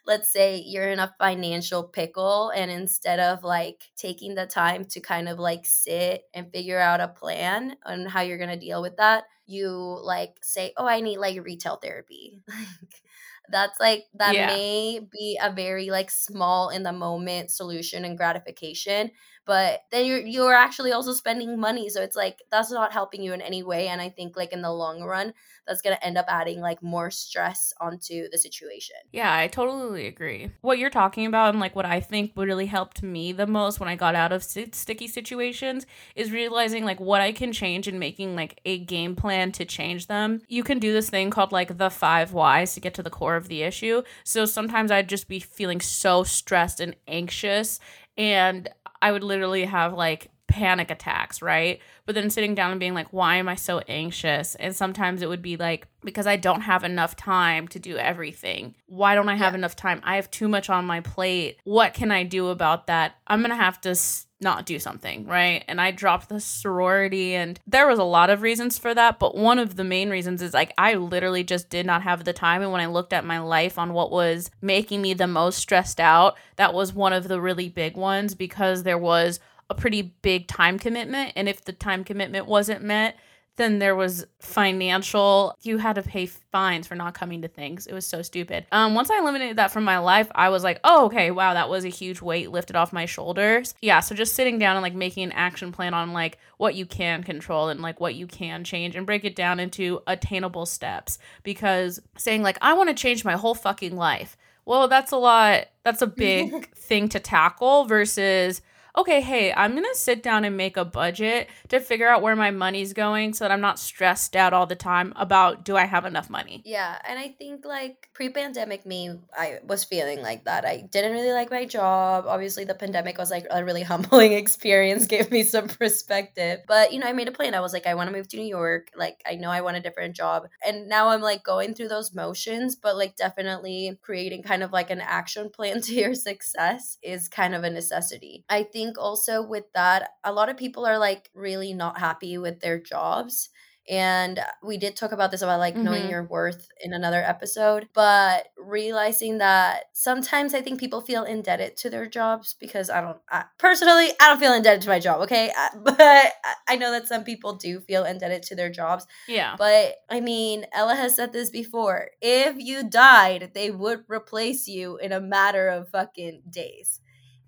Let's 0.06 0.30
say 0.30 0.64
you're 0.66 0.90
in 0.90 1.00
a 1.00 1.14
financial 1.20 1.71
pickle 1.84 2.50
and 2.50 2.70
instead 2.70 3.20
of 3.20 3.44
like 3.44 3.92
taking 3.96 4.36
the 4.36 4.46
time 4.46 4.86
to 4.86 5.00
kind 5.00 5.30
of 5.30 5.40
like 5.40 5.66
sit 5.66 6.24
and 6.34 6.52
figure 6.52 6.80
out 6.80 7.00
a 7.02 7.08
plan 7.08 7.78
on 7.86 8.06
how 8.06 8.22
you're 8.22 8.38
going 8.38 8.50
to 8.50 8.58
deal 8.66 8.82
with 8.82 8.98
that, 8.98 9.24
you 9.46 9.70
like 9.70 10.38
say, 10.44 10.74
"Oh, 10.78 10.86
I 10.86 11.02
need 11.02 11.18
like 11.18 11.44
retail 11.44 11.78
therapy." 11.78 12.42
Like, 12.84 13.04
that's 13.50 13.80
like 13.80 14.06
that 14.14 14.40
Yeah. 14.40 14.46
may 14.46 15.00
be 15.12 15.38
a 15.42 15.52
very 15.52 15.90
like 15.90 16.10
small 16.10 16.70
in 16.70 16.84
the 16.84 16.94
moment 16.94 17.52
solution 17.52 18.06
and 18.06 18.18
gratification 18.18 19.12
but 19.46 19.82
then 19.92 20.06
you're 20.06 20.20
you're 20.20 20.54
actually 20.54 20.92
also 20.92 21.14
spending 21.14 21.60
money 21.60 21.90
so 21.90 22.02
it's 22.02 22.16
like 22.16 22.40
that's 22.52 22.72
not 22.72 22.94
helping 22.94 23.22
you 23.22 23.34
in 23.34 23.42
any 23.42 23.64
way 23.64 23.88
and 23.88 24.02
i 24.02 24.10
think 24.10 24.38
like 24.38 24.54
in 24.54 24.62
the 24.62 24.72
long 24.72 25.02
run 25.02 25.34
that's 25.68 25.82
going 25.82 25.96
to 25.96 26.06
end 26.06 26.18
up 26.18 26.26
adding 26.28 26.60
like 26.60 26.82
more 26.82 27.12
stress 27.12 27.74
onto 27.80 28.30
the 28.30 28.38
situation 28.38 28.96
Yeah, 29.12 29.34
I 29.34 29.48
totally 29.48 30.08
agree. 30.08 30.52
What 30.62 30.80
you're 30.80 30.90
talking 30.90 31.26
about 31.26 31.50
and 31.50 31.60
like 31.60 31.76
what 31.76 31.86
I 31.86 32.00
think 32.00 32.34
really 32.36 32.66
helped 32.66 33.04
me 33.04 33.32
the 33.32 33.48
most 33.48 33.80
when 33.80 33.90
I 33.90 33.96
got 33.96 34.16
out 34.16 34.32
of 34.32 34.44
si- 34.44 34.70
sticky 34.74 35.08
situations 35.08 35.86
is 36.16 36.32
realizing 36.32 36.84
like 36.84 37.00
what 37.00 37.22
I 37.22 37.32
can 37.32 37.52
change 37.52 37.88
and 37.88 38.00
making 38.00 38.36
like 38.36 38.60
a 38.66 38.80
game 38.80 39.16
plan 39.16 39.52
to 39.54 39.66
change 39.66 40.08
them. 40.08 40.42
You 40.48 40.64
can 40.64 40.80
do 40.80 40.94
this 40.94 41.10
thing 41.10 41.30
called 41.30 41.52
like 41.52 41.78
the 41.78 41.90
five 41.90 42.34
whys 42.34 42.74
to 42.74 42.80
get 42.80 42.94
to 42.96 43.04
the 43.04 43.10
core 43.10 43.36
of 43.36 43.48
the 43.48 43.64
issue. 43.64 44.02
So 44.24 44.46
sometimes 44.46 44.92
I'd 44.92 45.10
just 45.10 45.28
be 45.28 45.40
feeling 45.40 45.80
so 45.82 46.24
stressed 46.24 46.80
and 46.80 46.96
anxious 47.08 47.80
and 48.18 48.70
I 49.02 49.12
would 49.12 49.24
literally 49.24 49.66
have 49.66 49.94
like 49.94 50.30
panic 50.48 50.92
attacks, 50.92 51.42
right? 51.42 51.80
But 52.06 52.14
then 52.16 52.30
sitting 52.30 52.56
down 52.56 52.72
and 52.72 52.80
being 52.80 52.94
like, 52.94 53.08
why 53.12 53.38
am 53.38 53.48
I 53.48 53.56
so 53.56 53.80
anxious? 53.88 54.56
And 54.56 54.76
sometimes 54.76 55.22
it 55.22 55.30
would 55.30 55.42
be 55.42 55.56
like, 55.56 55.88
because 56.04 56.28
I 56.28 56.36
don't 56.36 56.62
have 56.62 56.84
enough 56.84 57.16
time 57.16 57.70
to 57.70 57.80
do 57.80 57.96
everything. 57.98 58.76
Why 58.88 59.16
don't 59.16 59.30
I 59.30 59.36
have 59.36 59.54
Yeah. 59.54 59.60
enough 59.60 59.76
time? 59.78 60.02
I 60.04 60.18
have 60.18 60.30
too 60.30 60.50
much 60.50 60.70
on 60.70 60.86
my 60.86 61.00
plate. 61.00 61.58
What 61.64 61.94
can 61.94 62.12
I 62.12 62.24
do 62.24 62.48
about 62.50 62.88
that? 62.88 63.16
I'm 63.28 63.40
going 63.40 63.52
to 63.52 63.56
have 63.56 63.80
to 63.82 63.92
s- 63.92 64.28
not 64.42 64.66
do 64.66 64.80
something, 64.80 65.26
right? 65.26 65.64
And 65.68 65.80
I 65.80 65.92
dropped 65.92 66.30
the 66.30 66.40
sorority 66.40 67.36
and 67.36 67.60
there 67.68 67.88
was 67.88 68.00
a 68.00 68.04
lot 68.04 68.30
of 68.30 68.42
reasons 68.42 68.78
for 68.78 68.94
that, 68.94 69.20
but 69.20 69.36
one 69.36 69.60
of 69.60 69.76
the 69.76 69.84
main 69.84 70.10
reasons 70.10 70.42
is 70.42 70.54
like 70.54 70.74
I 70.78 70.96
literally 70.96 71.44
just 71.44 71.70
did 71.70 71.86
not 71.86 72.02
have 72.04 72.24
the 72.24 72.34
time 72.34 72.62
and 72.62 72.72
when 72.72 72.82
I 72.82 72.88
looked 72.88 73.14
at 73.14 73.26
my 73.26 73.40
life 73.40 73.78
on 73.78 73.94
what 73.94 74.12
was 74.12 74.50
making 74.62 75.02
me 75.02 75.14
the 75.14 75.28
most 75.28 75.60
stressed 75.60 76.00
out, 76.00 76.38
that 76.56 76.74
was 76.74 76.94
one 76.94 77.14
of 77.14 77.28
the 77.28 77.40
really 77.40 77.70
big 77.70 77.96
ones 77.96 78.36
because 78.36 78.84
there 78.84 78.98
was 78.98 79.40
a 79.70 79.76
pretty 79.76 80.02
big 80.02 80.48
time 80.48 80.78
commitment 80.78 81.34
and 81.36 81.48
if 81.48 81.64
the 81.64 81.74
time 81.74 82.04
commitment 82.04 82.48
wasn't 82.48 82.84
met, 82.84 83.16
then 83.62 83.80
there 83.80 83.96
was 83.96 84.26
financial 84.40 85.56
you 85.62 85.78
had 85.78 85.96
to 85.96 86.02
pay 86.04 86.26
fines 86.26 86.88
for 86.88 86.96
not 86.96 87.14
coming 87.14 87.42
to 87.44 87.48
things. 87.48 87.88
It 87.88 87.94
was 87.94 88.06
so 88.06 88.22
stupid. 88.22 88.66
Um 88.72 88.96
once 88.96 89.10
i 89.12 89.18
eliminated 89.20 89.58
that 89.58 89.72
from 89.72 89.84
my 89.84 90.00
life 90.00 90.30
i 90.36 90.50
was 90.50 90.64
like 90.64 90.80
oh 90.84 91.06
okay 91.06 91.32
wow 91.32 91.54
that 91.54 91.70
was 91.70 91.86
a 91.86 91.90
huge 91.90 92.22
weight 92.22 92.52
lifted 92.52 92.76
off 92.76 92.92
my 92.92 93.06
shoulders. 93.06 93.76
Yeah 93.82 94.00
so 94.00 94.16
just 94.16 94.34
sitting 94.34 94.58
down 94.60 94.76
and 94.76 94.84
like 94.84 94.96
making 94.96 95.24
an 95.24 95.32
action 95.34 95.72
plan 95.72 95.94
on 95.94 96.14
like 96.14 96.38
what 96.58 96.76
you 96.76 96.86
can 96.86 97.24
control 97.24 97.70
and 97.70 97.82
like 97.82 98.00
what 98.00 98.16
you 98.16 98.28
can 98.28 98.64
change 98.64 98.96
and 98.96 99.06
break 99.06 99.24
it 99.24 99.36
down 99.36 99.60
into 99.60 100.02
attainable 100.08 100.66
steps. 100.66 101.20
Because 101.44 102.02
saying 102.18 102.42
like 102.42 102.58
i 102.62 102.74
want 102.74 102.90
to 102.90 102.96
change 102.96 103.24
my 103.24 103.34
whole 103.34 103.56
fucking 103.56 103.96
life. 103.96 104.36
Well 104.66 104.88
that's 104.88 105.12
a 105.12 105.18
lot 105.18 105.68
that's 105.84 106.02
a 106.02 106.08
big 106.08 106.72
thing 106.76 107.10
to 107.10 107.20
tackle 107.20 107.86
versus 107.86 108.62
okay, 108.98 109.22
hey, 109.22 109.54
I'm 109.54 109.72
going 109.72 109.84
to 109.84 109.98
sit 109.98 110.24
down 110.24 110.46
and 110.46 110.58
make 110.58 110.78
a 110.78 110.86
budget 110.86 111.50
to 111.70 111.80
figure 111.80 112.08
out 112.08 112.22
where 112.22 112.36
my 112.36 112.52
money's 112.52 112.94
going 112.94 113.34
so 113.34 113.46
that 113.46 113.52
I'm 113.52 113.62
not 113.62 113.80
stressed 113.80 114.36
out 114.36 114.54
all 114.54 114.66
the 114.66 114.76
time 114.76 115.14
about 115.16 115.64
do 115.64 115.76
I 115.76 115.86
have 115.86 116.06
enough 116.06 116.30
money. 116.30 116.62
Yeah, 116.66 116.98
and 117.08 117.18
I 117.18 117.30
think 117.30 117.66
like 117.66 118.10
pre-pandemic 118.14 118.86
me, 118.86 119.20
I 119.36 119.60
was 119.64 119.84
feeling 119.84 120.22
like 120.22 120.46
that. 120.46 120.66
I 120.66 120.82
didn't 120.90 121.14
really 121.14 121.32
like 121.32 121.52
my 121.52 121.66
job. 121.66 122.26
Obviously, 122.28 122.66
the 122.66 122.76
pandemic 122.76 123.18
was 123.18 123.32
like 123.32 123.48
a 123.50 123.64
really 123.64 123.84
humbling 123.92 124.34
experience, 124.34 125.08
gave 125.08 125.32
me 125.32 125.44
some 125.44 125.68
perspective. 125.68 126.60
But, 126.68 126.94
you 126.94 127.00
know, 127.00 127.08
I 127.08 127.14
made 127.14 127.28
a 127.28 127.32
plan. 127.32 127.54
I 127.56 127.62
was 127.62 127.74
like 127.74 127.88
I 127.88 127.96
want 127.96 128.10
to 128.10 128.16
move 128.16 128.28
to 128.30 128.38
New 128.38 128.48
York. 128.48 128.90
Like 128.96 129.22
I 129.26 129.36
know 129.36 129.50
I 129.50 129.62
want 129.62 129.78
a 129.78 129.82
different 129.82 130.16
job. 130.16 130.48
And 130.66 130.88
now 130.88 131.10
I'm 131.10 131.22
like 131.22 131.44
going 131.44 131.74
through 131.74 131.90
those 131.90 132.14
motions, 132.14 132.76
but 132.76 132.98
like 132.98 133.16
definitely 133.16 133.98
creating 134.02 134.44
kind 134.44 134.64
of 134.64 134.72
like 134.72 134.90
an 134.90 135.02
action 135.02 135.50
plan 135.50 135.82
to 135.82 135.94
your 135.94 136.16
success 136.16 136.98
is 137.02 137.30
kind 137.30 137.56
of 137.56 137.64
a 137.64 137.70
necessity. 137.70 138.44
I 138.50 138.64
think 138.64 138.81
think 138.82 138.98
also 138.98 139.44
with 139.44 139.66
that, 139.74 140.12
a 140.24 140.34
lot 140.34 140.50
of 140.50 140.58
people 140.58 140.86
are 140.86 140.98
like 140.98 141.30
really 141.34 141.74
not 141.74 142.00
happy 142.00 142.38
with 142.38 142.60
their 142.60 142.80
jobs. 142.80 143.50
And 143.90 144.40
we 144.64 144.78
did 144.78 144.96
talk 144.96 145.12
about 145.12 145.32
this 145.32 145.42
about 145.42 145.60
like 145.60 145.74
mm-hmm. 145.74 145.84
knowing 145.84 146.10
your 146.10 146.24
worth 146.24 146.68
in 146.82 146.94
another 146.94 147.22
episode, 147.22 147.90
but 147.94 148.48
realizing 148.58 149.40
that 149.40 149.86
sometimes 149.94 150.54
I 150.54 150.62
think 150.62 150.80
people 150.80 151.02
feel 151.02 151.24
indebted 151.24 151.78
to 151.78 151.90
their 151.90 152.08
jobs 152.08 152.56
because 152.60 152.90
I 152.90 153.02
don't, 153.02 153.18
I, 153.30 153.46
personally, 153.58 154.12
I 154.22 154.30
don't 154.30 154.40
feel 154.40 154.54
indebted 154.54 154.84
to 154.84 154.90
my 154.90 155.00
job, 155.00 155.22
okay? 155.22 155.52
But 155.84 156.32
I 156.70 156.76
know 156.78 156.92
that 156.92 157.08
some 157.08 157.24
people 157.24 157.56
do 157.56 157.82
feel 157.82 158.06
indebted 158.06 158.44
to 158.44 158.56
their 158.56 158.70
jobs. 158.70 159.08
Yeah. 159.28 159.56
But 159.58 159.96
I 160.10 160.22
mean, 160.22 160.66
Ella 160.74 160.96
has 160.96 161.16
said 161.16 161.34
this 161.34 161.50
before 161.50 162.12
if 162.22 162.56
you 162.58 162.88
died, 162.88 163.52
they 163.54 163.72
would 163.72 164.04
replace 164.08 164.68
you 164.68 164.98
in 164.98 165.12
a 165.12 165.20
matter 165.20 165.68
of 165.68 165.90
fucking 165.90 166.44
days. 166.50 167.01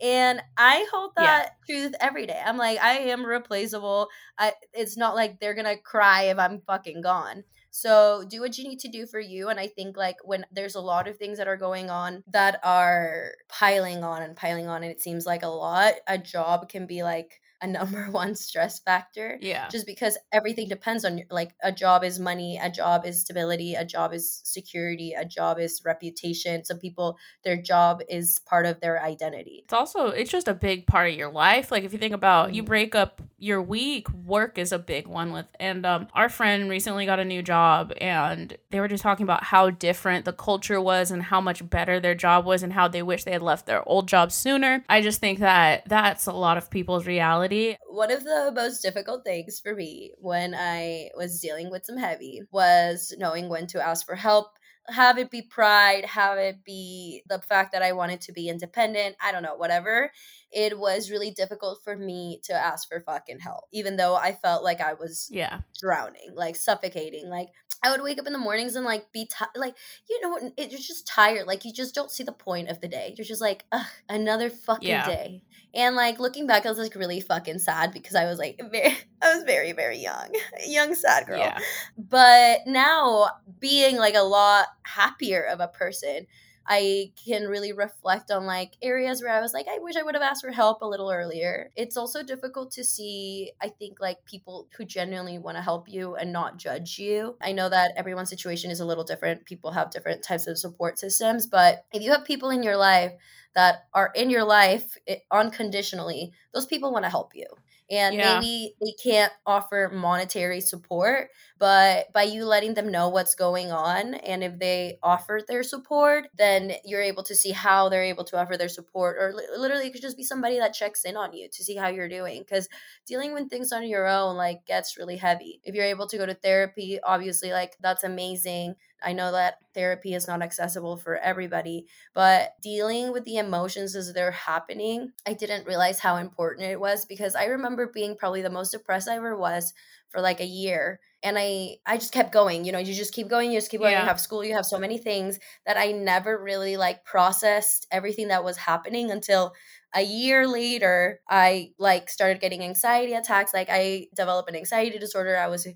And 0.03 0.41
I 0.57 0.85
hold 0.91 1.11
that 1.15 1.55
yeah. 1.69 1.75
truth 1.75 1.95
every 2.01 2.25
day. 2.25 2.39
I'm 2.45 2.57
like, 2.57 2.77
I 2.79 2.97
am 2.99 3.25
replaceable. 3.25 4.09
I, 4.37 4.51
it's 4.73 4.97
not 4.97 5.15
like 5.15 5.39
they're 5.39 5.53
gonna 5.53 5.77
cry 5.77 6.23
if 6.23 6.37
I'm 6.37 6.61
fucking 6.67 7.01
gone. 7.01 7.45
So 7.71 8.25
do 8.29 8.41
what 8.41 8.57
you 8.57 8.67
need 8.67 8.79
to 8.81 8.89
do 8.89 9.07
for 9.07 9.19
you. 9.19 9.47
And 9.47 9.59
I 9.59 9.67
think 9.67 9.95
like 9.95 10.17
when 10.23 10.45
there's 10.51 10.75
a 10.75 10.81
lot 10.81 11.07
of 11.07 11.17
things 11.17 11.37
that 11.37 11.47
are 11.47 11.57
going 11.57 11.89
on 11.89 12.21
that 12.27 12.59
are 12.63 13.31
piling 13.47 14.03
on 14.03 14.21
and 14.21 14.35
piling 14.35 14.67
on, 14.67 14.83
and 14.83 14.91
it 14.91 14.99
seems 14.99 15.25
like 15.25 15.41
a 15.41 15.47
lot, 15.47 15.93
a 16.05 16.17
job 16.17 16.67
can 16.67 16.85
be 16.85 17.01
like 17.01 17.39
a 17.63 17.67
number 17.67 18.07
one 18.11 18.35
stress 18.35 18.79
factor. 18.79 19.39
Yeah. 19.41 19.69
Just 19.69 19.87
because 19.87 20.17
everything 20.31 20.67
depends 20.67 21.05
on 21.05 21.21
like 21.31 21.55
a 21.63 21.71
job 21.71 22.03
is 22.03 22.19
money, 22.19 22.59
a 22.61 22.69
job 22.69 23.05
is 23.05 23.21
stability, 23.21 23.73
a 23.73 23.85
job 23.85 24.13
is 24.13 24.41
security, 24.43 25.13
a 25.13 25.25
job 25.25 25.59
is 25.59 25.81
reputation. 25.83 26.63
Some 26.63 26.77
people 26.77 27.17
their 27.43 27.59
job 27.59 28.01
is 28.09 28.39
part 28.39 28.65
of 28.65 28.79
their 28.81 29.01
identity. 29.01 29.61
It's 29.63 29.73
also 29.73 30.07
it's 30.07 30.29
just 30.29 30.47
a 30.47 30.53
big 30.53 30.85
part 30.85 31.09
of 31.09 31.15
your 31.15 31.31
life. 31.31 31.71
Like 31.71 31.83
if 31.83 31.93
you 31.93 31.99
think 31.99 32.13
about 32.13 32.53
you 32.53 32.61
break 32.61 32.93
up 32.93 33.21
your 33.39 33.61
week, 33.61 34.09
work 34.11 34.57
is 34.57 34.71
a 34.71 34.79
big 34.79 35.07
one 35.07 35.31
with 35.31 35.45
and 35.59 35.85
um 35.85 36.07
our 36.13 36.29
friend 36.29 36.69
recently 36.69 37.05
got 37.05 37.19
a 37.19 37.25
new 37.25 37.41
job 37.41 37.93
and 38.01 38.57
they 38.71 38.79
were 38.81 38.87
just 38.87 39.03
talking 39.03 39.23
about 39.23 39.43
how 39.43 39.69
different 39.69 40.25
the 40.25 40.33
culture 40.33 40.81
was 40.81 41.11
and 41.11 41.23
how 41.23 41.39
much 41.39 41.67
better 41.69 41.99
their 41.99 42.15
job 42.15 42.45
was 42.45 42.61
and 42.61 42.73
how 42.73 42.87
they 42.87 43.01
wish 43.01 43.23
they 43.23 43.31
had 43.31 43.41
left 43.41 43.65
their 43.65 43.87
old 43.87 44.07
job 44.07 44.31
sooner. 44.31 44.83
I 44.89 45.01
just 45.01 45.21
think 45.21 45.39
that 45.39 45.83
that's 45.87 46.25
a 46.25 46.33
lot 46.33 46.57
of 46.57 46.69
people's 46.69 47.07
reality 47.07 47.52
one 47.87 48.11
of 48.11 48.23
the 48.23 48.51
most 48.55 48.81
difficult 48.81 49.23
things 49.23 49.59
for 49.59 49.75
me 49.75 50.13
when 50.19 50.53
I 50.55 51.09
was 51.15 51.39
dealing 51.39 51.69
with 51.71 51.85
some 51.85 51.97
heavy 51.97 52.41
was 52.51 53.13
knowing 53.17 53.49
when 53.49 53.67
to 53.67 53.85
ask 53.85 54.05
for 54.05 54.15
help 54.15 54.57
have 54.89 55.17
it 55.17 55.31
be 55.31 55.41
pride, 55.41 56.05
have 56.05 56.37
it 56.37 56.63
be 56.65 57.23
the 57.27 57.39
fact 57.39 57.71
that 57.71 57.81
I 57.81 57.93
wanted 57.93 58.21
to 58.21 58.33
be 58.33 58.49
independent, 58.49 59.15
I 59.21 59.31
don't 59.31 59.43
know, 59.43 59.55
whatever. 59.55 60.11
It 60.51 60.77
was 60.77 61.09
really 61.09 61.31
difficult 61.31 61.79
for 61.83 61.95
me 61.95 62.41
to 62.43 62.53
ask 62.53 62.87
for 62.89 62.99
fucking 62.99 63.39
help, 63.39 63.65
even 63.71 63.95
though 63.95 64.15
I 64.15 64.33
felt 64.33 64.63
like 64.63 64.81
I 64.81 64.93
was 64.93 65.29
yeah 65.31 65.61
drowning, 65.79 66.33
like 66.35 66.55
suffocating. 66.55 67.29
Like 67.29 67.47
I 67.81 67.91
would 67.91 68.01
wake 68.01 68.19
up 68.19 68.27
in 68.27 68.33
the 68.33 68.39
mornings 68.39 68.75
and 68.75 68.85
like 68.85 69.11
be 69.11 69.25
t- 69.25 69.45
like 69.55 69.75
you 70.09 70.21
know 70.21 70.51
it, 70.57 70.71
you're 70.71 70.79
just 70.79 71.07
tired, 71.07 71.47
like 71.47 71.65
you 71.65 71.73
just 71.73 71.95
don't 71.95 72.11
see 72.11 72.23
the 72.23 72.31
point 72.31 72.69
of 72.69 72.81
the 72.81 72.87
day. 72.87 73.15
You're 73.17 73.25
just 73.25 73.41
like 73.41 73.63
another 74.09 74.49
fucking 74.49 74.89
yeah. 74.89 75.07
day. 75.07 75.43
And 75.75 75.95
like 75.95 76.19
looking 76.19 76.45
back, 76.45 76.65
I 76.65 76.69
was 76.69 76.77
like 76.77 76.95
really 76.95 77.19
fucking 77.19 77.59
sad 77.59 77.91
because 77.91 78.15
I 78.15 78.25
was 78.25 78.37
like 78.37 78.59
very, 78.71 78.95
I 79.21 79.35
was 79.35 79.43
very 79.43 79.71
very 79.71 79.97
young, 79.97 80.29
young 80.67 80.93
sad 80.95 81.25
girl. 81.25 81.39
Yeah. 81.39 81.59
But 81.97 82.59
now 82.67 83.29
being 83.59 83.97
like 83.97 84.15
a 84.15 84.21
lot 84.21 84.67
happier 84.83 85.43
of 85.43 85.59
a 85.59 85.67
person, 85.67 86.27
I 86.65 87.11
can 87.25 87.43
really 87.43 87.73
reflect 87.73 88.31
on 88.31 88.45
like 88.45 88.73
areas 88.81 89.21
where 89.21 89.31
I 89.31 89.41
was 89.41 89.53
like, 89.53 89.67
I 89.67 89.79
wish 89.79 89.95
I 89.95 90.03
would 90.03 90.15
have 90.15 90.21
asked 90.21 90.43
for 90.43 90.51
help 90.51 90.81
a 90.81 90.87
little 90.87 91.11
earlier. 91.11 91.71
It's 91.75 91.97
also 91.97 92.23
difficult 92.23 92.71
to 92.71 92.83
see, 92.83 93.51
I 93.61 93.69
think, 93.69 93.99
like 93.99 94.25
people 94.25 94.67
who 94.77 94.85
genuinely 94.85 95.39
want 95.39 95.57
to 95.57 95.63
help 95.63 95.89
you 95.89 96.15
and 96.15 96.31
not 96.31 96.57
judge 96.57 96.97
you. 96.97 97.35
I 97.41 97.51
know 97.51 97.69
that 97.69 97.93
everyone's 97.97 98.29
situation 98.29 98.71
is 98.71 98.79
a 98.79 98.85
little 98.85 99.03
different. 99.03 99.45
People 99.45 99.71
have 99.71 99.91
different 99.91 100.23
types 100.23 100.47
of 100.47 100.57
support 100.57 100.97
systems, 100.99 101.47
but 101.47 101.85
if 101.91 102.01
you 102.01 102.11
have 102.11 102.25
people 102.25 102.49
in 102.49 102.63
your 102.63 102.77
life 102.77 103.13
that 103.55 103.85
are 103.93 104.11
in 104.15 104.29
your 104.29 104.43
life 104.43 104.97
it, 105.05 105.23
unconditionally, 105.31 106.31
those 106.53 106.65
people 106.65 106.91
want 106.91 107.05
to 107.05 107.09
help 107.09 107.35
you. 107.35 107.45
And 107.93 108.15
yeah. 108.15 108.39
maybe 108.39 108.75
they 108.81 108.93
can't 109.03 109.31
offer 109.45 109.91
monetary 109.93 110.61
support, 110.61 111.29
but 111.59 112.11
by 112.13 112.23
you 112.23 112.45
letting 112.45 112.73
them 112.73 112.91
know 112.91 113.09
what's 113.09 113.35
going 113.35 113.71
on, 113.71 114.15
and 114.15 114.43
if 114.43 114.57
they 114.57 114.97
offer 115.03 115.41
their 115.47 115.63
support, 115.63 116.27
then 116.35 116.73
you're 116.85 117.01
able 117.01 117.23
to 117.23 117.35
see 117.35 117.51
how 117.51 117.89
they're 117.89 118.03
able 118.03 118.23
to 118.25 118.37
offer 118.41 118.57
their 118.57 118.69
support. 118.69 119.17
Or 119.19 119.33
li- 119.33 119.47
literally, 119.57 119.87
it 119.87 119.93
could 119.93 120.01
just 120.01 120.17
be 120.17 120.23
somebody 120.23 120.57
that 120.59 120.73
checks 120.73 121.03
in 121.05 121.17
on 121.17 121.33
you 121.33 121.49
to 121.51 121.63
see 121.63 121.75
how 121.75 121.89
you're 121.89 122.09
doing. 122.09 122.39
Because 122.41 122.69
dealing 123.05 123.33
with 123.33 123.49
things 123.49 123.71
on 123.71 123.85
your 123.87 124.07
own, 124.07 124.37
like, 124.37 124.65
gets 124.65 124.97
really 124.97 125.17
heavy. 125.17 125.59
If 125.63 125.75
you're 125.75 125.85
able 125.85 126.07
to 126.07 126.17
go 126.17 126.25
to 126.25 126.33
therapy, 126.33 126.99
obviously, 127.03 127.51
like, 127.51 127.75
that's 127.81 128.03
amazing 128.03 128.75
I 129.03 129.13
know 129.13 129.31
that 129.31 129.57
therapy 129.73 130.13
is 130.13 130.27
not 130.27 130.41
accessible 130.41 130.97
for 130.97 131.17
everybody, 131.17 131.87
but 132.13 132.53
dealing 132.61 133.11
with 133.11 133.25
the 133.25 133.37
emotions 133.37 133.95
as 133.95 134.13
they're 134.13 134.31
happening, 134.31 135.11
I 135.27 135.33
didn't 135.33 135.67
realize 135.67 135.99
how 135.99 136.17
important 136.17 136.69
it 136.69 136.79
was 136.79 137.05
because 137.05 137.35
I 137.35 137.45
remember 137.45 137.87
being 137.87 138.15
probably 138.15 138.41
the 138.41 138.49
most 138.49 138.71
depressed 138.71 139.09
I 139.09 139.15
ever 139.15 139.35
was 139.37 139.73
for 140.09 140.21
like 140.21 140.39
a 140.39 140.45
year 140.45 140.99
and 141.23 141.37
i 141.39 141.75
i 141.85 141.97
just 141.97 142.13
kept 142.13 142.31
going 142.31 142.63
you 142.63 142.71
know 142.71 142.77
you 142.77 142.93
just 142.93 143.13
keep 143.13 143.27
going 143.27 143.51
you 143.51 143.57
just 143.57 143.71
keep 143.71 143.79
going 143.79 143.93
yeah. 143.93 144.01
you 144.01 144.07
have 144.07 144.19
school 144.19 144.45
you 144.45 144.53
have 144.53 144.65
so 144.65 144.77
many 144.77 144.97
things 144.97 145.39
that 145.65 145.77
i 145.77 145.91
never 145.91 146.37
really 146.37 146.77
like 146.77 147.03
processed 147.03 147.87
everything 147.91 148.27
that 148.27 148.43
was 148.43 148.57
happening 148.57 149.09
until 149.09 149.53
a 149.95 150.01
year 150.01 150.47
later 150.47 151.19
i 151.29 151.71
like 151.79 152.09
started 152.09 152.39
getting 152.39 152.61
anxiety 152.61 153.13
attacks 153.13 153.53
like 153.53 153.69
i 153.71 154.05
developed 154.15 154.49
an 154.49 154.55
anxiety 154.55 154.99
disorder 154.99 155.35
i 155.37 155.47
was 155.47 155.67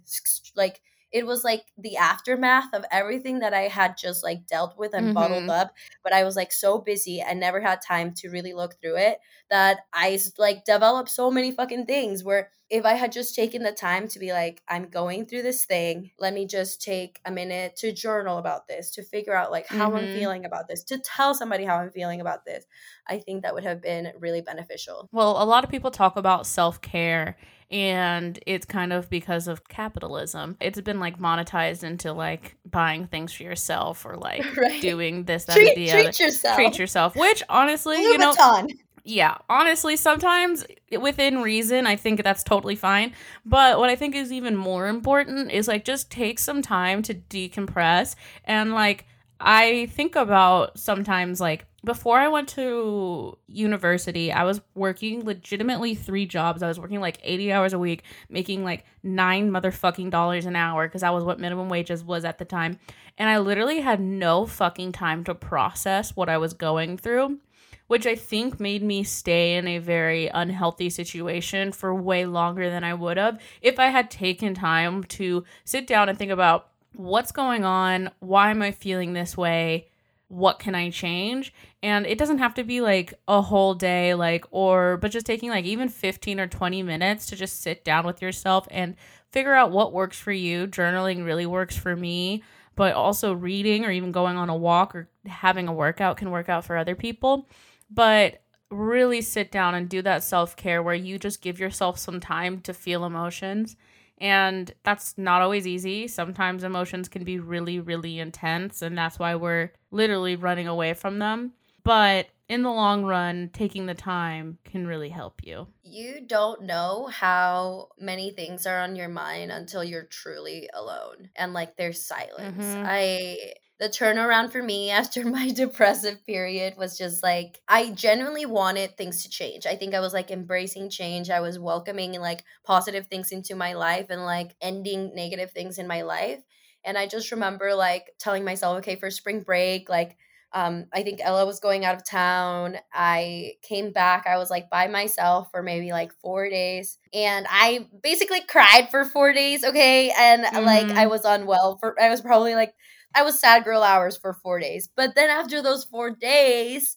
like 0.56 0.82
it 1.18 1.26
was 1.26 1.44
like 1.44 1.66
the 1.80 1.98
aftermath 1.98 2.72
of 2.74 2.86
everything 2.92 3.40
that 3.40 3.52
I 3.52 3.62
had 3.62 3.98
just 3.98 4.24
like 4.24 4.46
dealt 4.46 4.78
with 4.78 4.94
and 4.94 5.08
mm-hmm. 5.08 5.14
bottled 5.14 5.50
up. 5.50 5.74
But 6.04 6.14
I 6.14 6.24
was 6.24 6.36
like 6.36 6.52
so 6.52 6.78
busy 6.78 7.22
and 7.22 7.40
never 7.40 7.60
had 7.60 7.80
time 7.82 8.14
to 8.18 8.30
really 8.30 8.54
look 8.54 8.76
through 8.80 8.98
it 8.98 9.18
that 9.50 9.80
I 9.92 10.20
like 10.38 10.64
developed 10.64 11.10
so 11.10 11.32
many 11.32 11.52
fucking 11.52 11.88
things 11.88 12.24
where 12.24 12.52
if 12.70 12.86
I 12.86 12.94
had 12.94 13.12
just 13.12 13.34
taken 13.34 13.64
the 13.64 13.72
time 13.72 14.08
to 14.10 14.20
be 14.20 14.32
like, 14.32 14.62
I'm 14.68 14.90
going 14.90 15.26
through 15.26 15.42
this 15.42 15.66
thing, 15.66 16.12
let 16.20 16.36
me 16.36 16.46
just 16.46 16.84
take 16.84 17.20
a 17.26 17.32
minute 17.32 17.78
to 17.78 17.92
journal 17.92 18.38
about 18.38 18.68
this, 18.68 18.92
to 18.92 19.04
figure 19.04 19.36
out 19.36 19.52
like 19.52 19.66
how 19.68 19.88
mm-hmm. 19.88 20.06
I'm 20.06 20.14
feeling 20.14 20.46
about 20.46 20.68
this, 20.68 20.84
to 20.84 21.00
tell 21.00 21.34
somebody 21.34 21.64
how 21.64 21.78
I'm 21.78 21.92
feeling 21.92 22.22
about 22.22 22.46
this, 22.46 22.66
I 23.08 23.18
think 23.18 23.42
that 23.42 23.56
would 23.56 23.64
have 23.64 23.82
been 23.82 24.12
really 24.20 24.42
beneficial. 24.42 25.10
Well, 25.12 25.42
a 25.42 25.46
lot 25.46 25.64
of 25.64 25.72
people 25.72 25.90
talk 25.90 26.16
about 26.16 26.46
self 26.46 26.80
care 26.82 27.38
and 27.70 28.40
it's 28.46 28.66
kind 28.66 28.94
of 28.94 29.10
because 29.10 29.48
of 29.48 29.68
capitalism. 29.68 30.58
It's 30.62 30.80
been 30.82 31.00
like 31.00 31.20
monetized 31.20 31.84
into 31.84 32.14
like 32.14 32.56
buying 32.66 33.08
things 33.08 33.34
for 33.34 33.44
yourself 33.44 34.06
or 34.06 34.16
like 34.16 34.56
right. 34.58 34.82
doing 34.82 35.26
this 35.26 35.46
that 35.46 35.56
treat, 35.56 35.76
the 35.76 35.90
treat 35.90 36.20
yourself. 36.20 36.56
Treat 36.56 36.80
yourself, 36.80 37.16
which 37.16 37.44
honestly, 37.50 37.98
Louis 37.98 38.12
you 38.12 38.18
know, 38.20 38.34
Vuitton. 38.34 38.72
yeah, 39.04 39.38
honestly, 39.50 39.98
sometimes 39.98 40.66
eh, 40.92 40.98
within 40.98 41.42
reason, 41.42 41.86
I 41.88 41.98
think 41.98 42.24
that's 42.24 42.44
totally 42.44 42.76
fine. 42.76 43.14
But 43.46 43.80
what 43.80 43.90
I 43.90 43.96
think 43.96 44.16
is 44.16 44.32
even 44.32 44.56
more 44.56 44.88
important 44.88 45.52
is 45.52 45.68
like 45.68 45.84
just 45.84 46.10
take 46.10 46.40
some 46.40 46.62
time 46.62 47.02
to 47.04 47.16
decompress 47.16 48.16
and 48.46 48.74
like 48.74 49.06
I 49.40 49.88
think 49.88 50.16
about 50.16 50.80
sometimes 50.80 51.40
like 51.40 51.67
before 51.86 52.18
I 52.18 52.28
went 52.28 52.50
to 52.50 53.38
university, 53.48 54.32
I 54.32 54.44
was 54.44 54.62
working 54.74 55.24
legitimately 55.24 55.94
three 55.96 56.26
jobs. 56.26 56.64
I 56.64 56.68
was 56.68 56.80
working 56.80 57.00
like 57.00 57.20
80 57.24 57.52
hours 57.52 57.74
a 57.74 57.80
week, 57.80 58.04
making 58.30 58.64
like 58.64 58.84
nine 59.04 59.52
motherfucking 59.52 60.10
dollars 60.10 60.46
an 60.46 60.56
hour 60.56 60.88
because 60.88 61.02
that 61.02 61.14
was 61.14 61.24
what 61.24 61.40
minimum 61.40 61.70
wages 61.70 62.04
was 62.04 62.26
at 62.26 62.40
the 62.40 62.46
time. 62.46 62.80
And 63.18 63.30
I 63.30 63.38
literally 63.38 63.82
had 63.82 64.00
no 64.00 64.46
fucking 64.46 64.92
time 64.92 65.24
to 65.26 65.36
process 65.36 66.16
what 66.16 66.30
I 66.30 66.40
was 66.40 66.54
going 66.54 66.98
through, 66.98 67.40
which 67.86 68.08
I 68.08 68.16
think 68.16 68.60
made 68.60 68.82
me 68.82 69.04
stay 69.04 69.56
in 69.56 69.68
a 69.68 69.78
very 69.78 70.28
unhealthy 70.28 70.90
situation 70.90 71.72
for 71.72 71.94
way 71.94 72.26
longer 72.26 72.72
than 72.72 72.84
I 72.84 72.96
would 72.96 73.18
have 73.18 73.40
if 73.62 73.80
I 73.80 73.88
had 73.88 74.10
taken 74.10 74.56
time 74.56 75.04
to 75.04 75.44
sit 75.64 75.86
down 75.86 76.10
and 76.10 76.18
think 76.18 76.32
about 76.32 76.70
what's 76.96 77.32
going 77.32 77.64
on, 77.64 78.10
why 78.20 78.50
am 78.50 78.64
I 78.64 78.72
feeling 78.72 79.14
this 79.14 79.38
way? 79.38 79.90
What 80.30 80.60
can 80.60 80.76
I 80.76 80.90
change? 80.90 81.54
And 81.82 82.06
it 82.06 82.18
doesn't 82.18 82.40
have 82.40 82.54
to 82.56 82.64
be 82.64 82.82
like 82.82 83.14
a 83.28 83.42
whole 83.42 83.74
day, 83.74 84.14
like, 84.14 84.46
or, 84.52 84.98
but 84.98 85.12
just 85.12 85.26
taking 85.26 85.50
like 85.50 85.66
even 85.66 85.90
15 85.90 86.40
or 86.40 86.48
20 86.48 86.84
minutes 86.84 87.28
to 87.28 87.36
just 87.36 87.62
sit 87.62 87.86
down 87.86 88.06
with 88.06 88.22
yourself 88.22 88.68
and 88.70 88.96
figure 89.32 89.54
out 89.54 89.72
what 89.72 89.94
works 89.94 90.20
for 90.20 90.32
you. 90.32 90.68
Journaling 90.68 91.26
really 91.26 91.46
works 91.46 91.78
for 91.78 91.96
me, 91.96 92.44
but 92.76 92.94
also 92.94 93.34
reading 93.34 93.86
or 93.86 93.92
even 93.92 94.12
going 94.12 94.38
on 94.38 94.50
a 94.50 94.56
walk 94.56 94.96
or 94.96 95.08
having 95.26 95.68
a 95.68 95.74
workout 95.74 96.18
can 96.18 96.32
work 96.32 96.50
out 96.50 96.66
for 96.66 96.76
other 96.76 96.96
people. 96.96 97.48
But 97.90 98.42
really 98.70 99.22
sit 99.22 99.50
down 99.50 99.76
and 99.76 99.88
do 99.88 100.02
that 100.02 100.24
self 100.24 100.58
care 100.58 100.84
where 100.84 100.96
you 100.96 101.18
just 101.18 101.42
give 101.42 101.60
yourself 101.60 101.98
some 101.98 102.20
time 102.20 102.60
to 102.62 102.74
feel 102.74 103.06
emotions 103.06 103.78
and 104.18 104.72
that's 104.84 105.18
not 105.18 105.42
always 105.42 105.68
easy. 105.68 106.08
Sometimes 106.08 106.64
emotions 106.64 107.08
can 107.08 107.24
be 107.24 107.40
really, 107.40 107.80
really 107.80 108.20
intense, 108.20 108.82
and 108.82 108.98
that's 108.98 109.20
why 109.20 109.36
we're 109.36 109.72
literally 109.92 110.36
running 110.36 110.68
away 110.68 110.94
from 110.94 111.20
them. 111.20 111.54
But 111.84 112.28
in 112.50 112.64
the 112.64 112.72
long 112.72 113.04
run, 113.04 113.50
taking 113.54 113.86
the 113.86 113.94
time 113.94 114.58
can 114.64 114.88
really 114.88 115.10
help 115.10 115.42
you. 115.44 115.68
You 115.84 116.22
don't 116.26 116.64
know 116.64 117.10
how 117.12 117.90
many 118.00 118.32
things 118.32 118.66
are 118.66 118.82
on 118.82 118.96
your 118.96 119.10
mind 119.10 119.52
until 119.52 119.84
you're 119.84 120.04
truly 120.04 120.70
alone 120.74 121.30
and 121.36 121.54
like 121.54 121.76
there's 121.76 122.02
silence. 122.02 122.64
Mm-hmm. 122.64 122.84
I 122.86 123.54
the 123.80 123.90
turnaround 123.90 124.52
for 124.52 124.62
me 124.62 124.90
after 124.92 125.26
my 125.26 125.52
depressive 125.52 126.26
period 126.26 126.76
was 126.78 126.98
just 126.98 127.24
like 127.24 127.60
I 127.68 127.92
genuinely 127.92 128.46
wanted 128.46 128.98
things 128.98 129.24
to 129.24 129.30
change. 129.30 129.66
I 129.66 129.76
think 129.76 129.94
I 129.94 130.00
was 130.00 130.14
like 130.14 130.32
embracing 130.32 130.90
change. 130.90 131.30
I 131.30 131.42
was 131.42 131.60
welcoming 131.60 132.14
like 132.20 132.44
positive 132.64 133.08
things 133.08 133.32
into 133.32 133.56
my 133.56 133.74
life 133.74 134.08
and 134.10 134.24
like 134.24 134.56
ending 134.62 135.14
negative 135.16 135.52
things 135.52 135.78
in 135.78 135.88
my 135.88 136.02
life. 136.02 136.42
And 136.84 136.98
I 136.98 137.08
just 137.08 137.32
remember 137.32 137.76
like 137.76 138.12
telling 138.20 138.46
myself, 138.46 138.80
okay, 138.80 138.96
for 138.96 139.12
spring 139.12 139.42
break, 139.42 139.90
like 139.90 140.18
um, 140.54 140.86
I 140.94 141.04
think 141.04 141.20
Ella 141.22 141.46
was 141.46 141.60
going 141.60 141.84
out 141.84 141.96
of 141.96 142.06
town. 142.06 142.78
I 142.94 143.54
came 143.62 143.92
back. 143.92 144.26
I 144.28 144.38
was 144.38 144.50
like 144.50 144.70
by 144.70 144.88
myself 144.88 145.50
for 145.52 145.62
maybe 145.62 145.92
like 145.92 146.14
four 146.22 146.50
days. 146.50 146.98
And 147.14 147.46
I 147.50 147.88
basically 148.02 148.42
cried 148.42 148.88
for 148.90 149.04
four 149.04 149.34
days. 149.34 149.64
Okay. 149.64 150.12
And 150.18 150.46
mm-hmm. 150.46 150.66
like 150.66 150.86
I 150.86 151.04
mm-hmm. 151.04 151.10
was 151.10 151.26
unwell 151.26 151.78
for, 151.80 152.02
I 152.02 152.10
was 152.10 152.22
probably 152.22 152.56
like 152.56 152.74
I 153.18 153.24
was 153.24 153.40
sad 153.40 153.64
girl 153.64 153.82
hours 153.82 154.16
for 154.16 154.34
four 154.34 154.60
days. 154.60 154.90
But 154.96 155.16
then 155.16 155.32
after 155.32 155.64
those 155.64 155.84
four 155.84 156.12
days, 156.12 156.96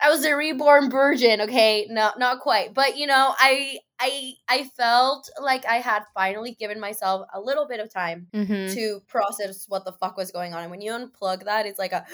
I 0.00 0.08
was 0.08 0.24
a 0.24 0.34
reborn 0.34 0.90
virgin. 0.90 1.42
Okay, 1.42 1.86
no, 1.90 2.10
not 2.16 2.40
quite, 2.40 2.72
but 2.72 2.96
you 2.96 3.06
know, 3.06 3.34
I 3.38 3.78
I 4.00 4.32
I 4.48 4.70
felt 4.76 5.28
like 5.42 5.66
I 5.66 5.76
had 5.76 6.04
finally 6.14 6.56
given 6.58 6.80
myself 6.80 7.26
a 7.34 7.40
little 7.40 7.66
bit 7.66 7.80
of 7.80 7.92
time 7.92 8.28
mm-hmm. 8.32 8.74
to 8.74 9.00
process 9.08 9.66
what 9.68 9.84
the 9.84 9.92
fuck 9.92 10.16
was 10.16 10.30
going 10.30 10.54
on. 10.54 10.62
And 10.62 10.70
when 10.70 10.80
you 10.80 10.92
unplug 10.92 11.44
that, 11.44 11.66
it's 11.66 11.78
like 11.78 11.92
a 11.92 12.06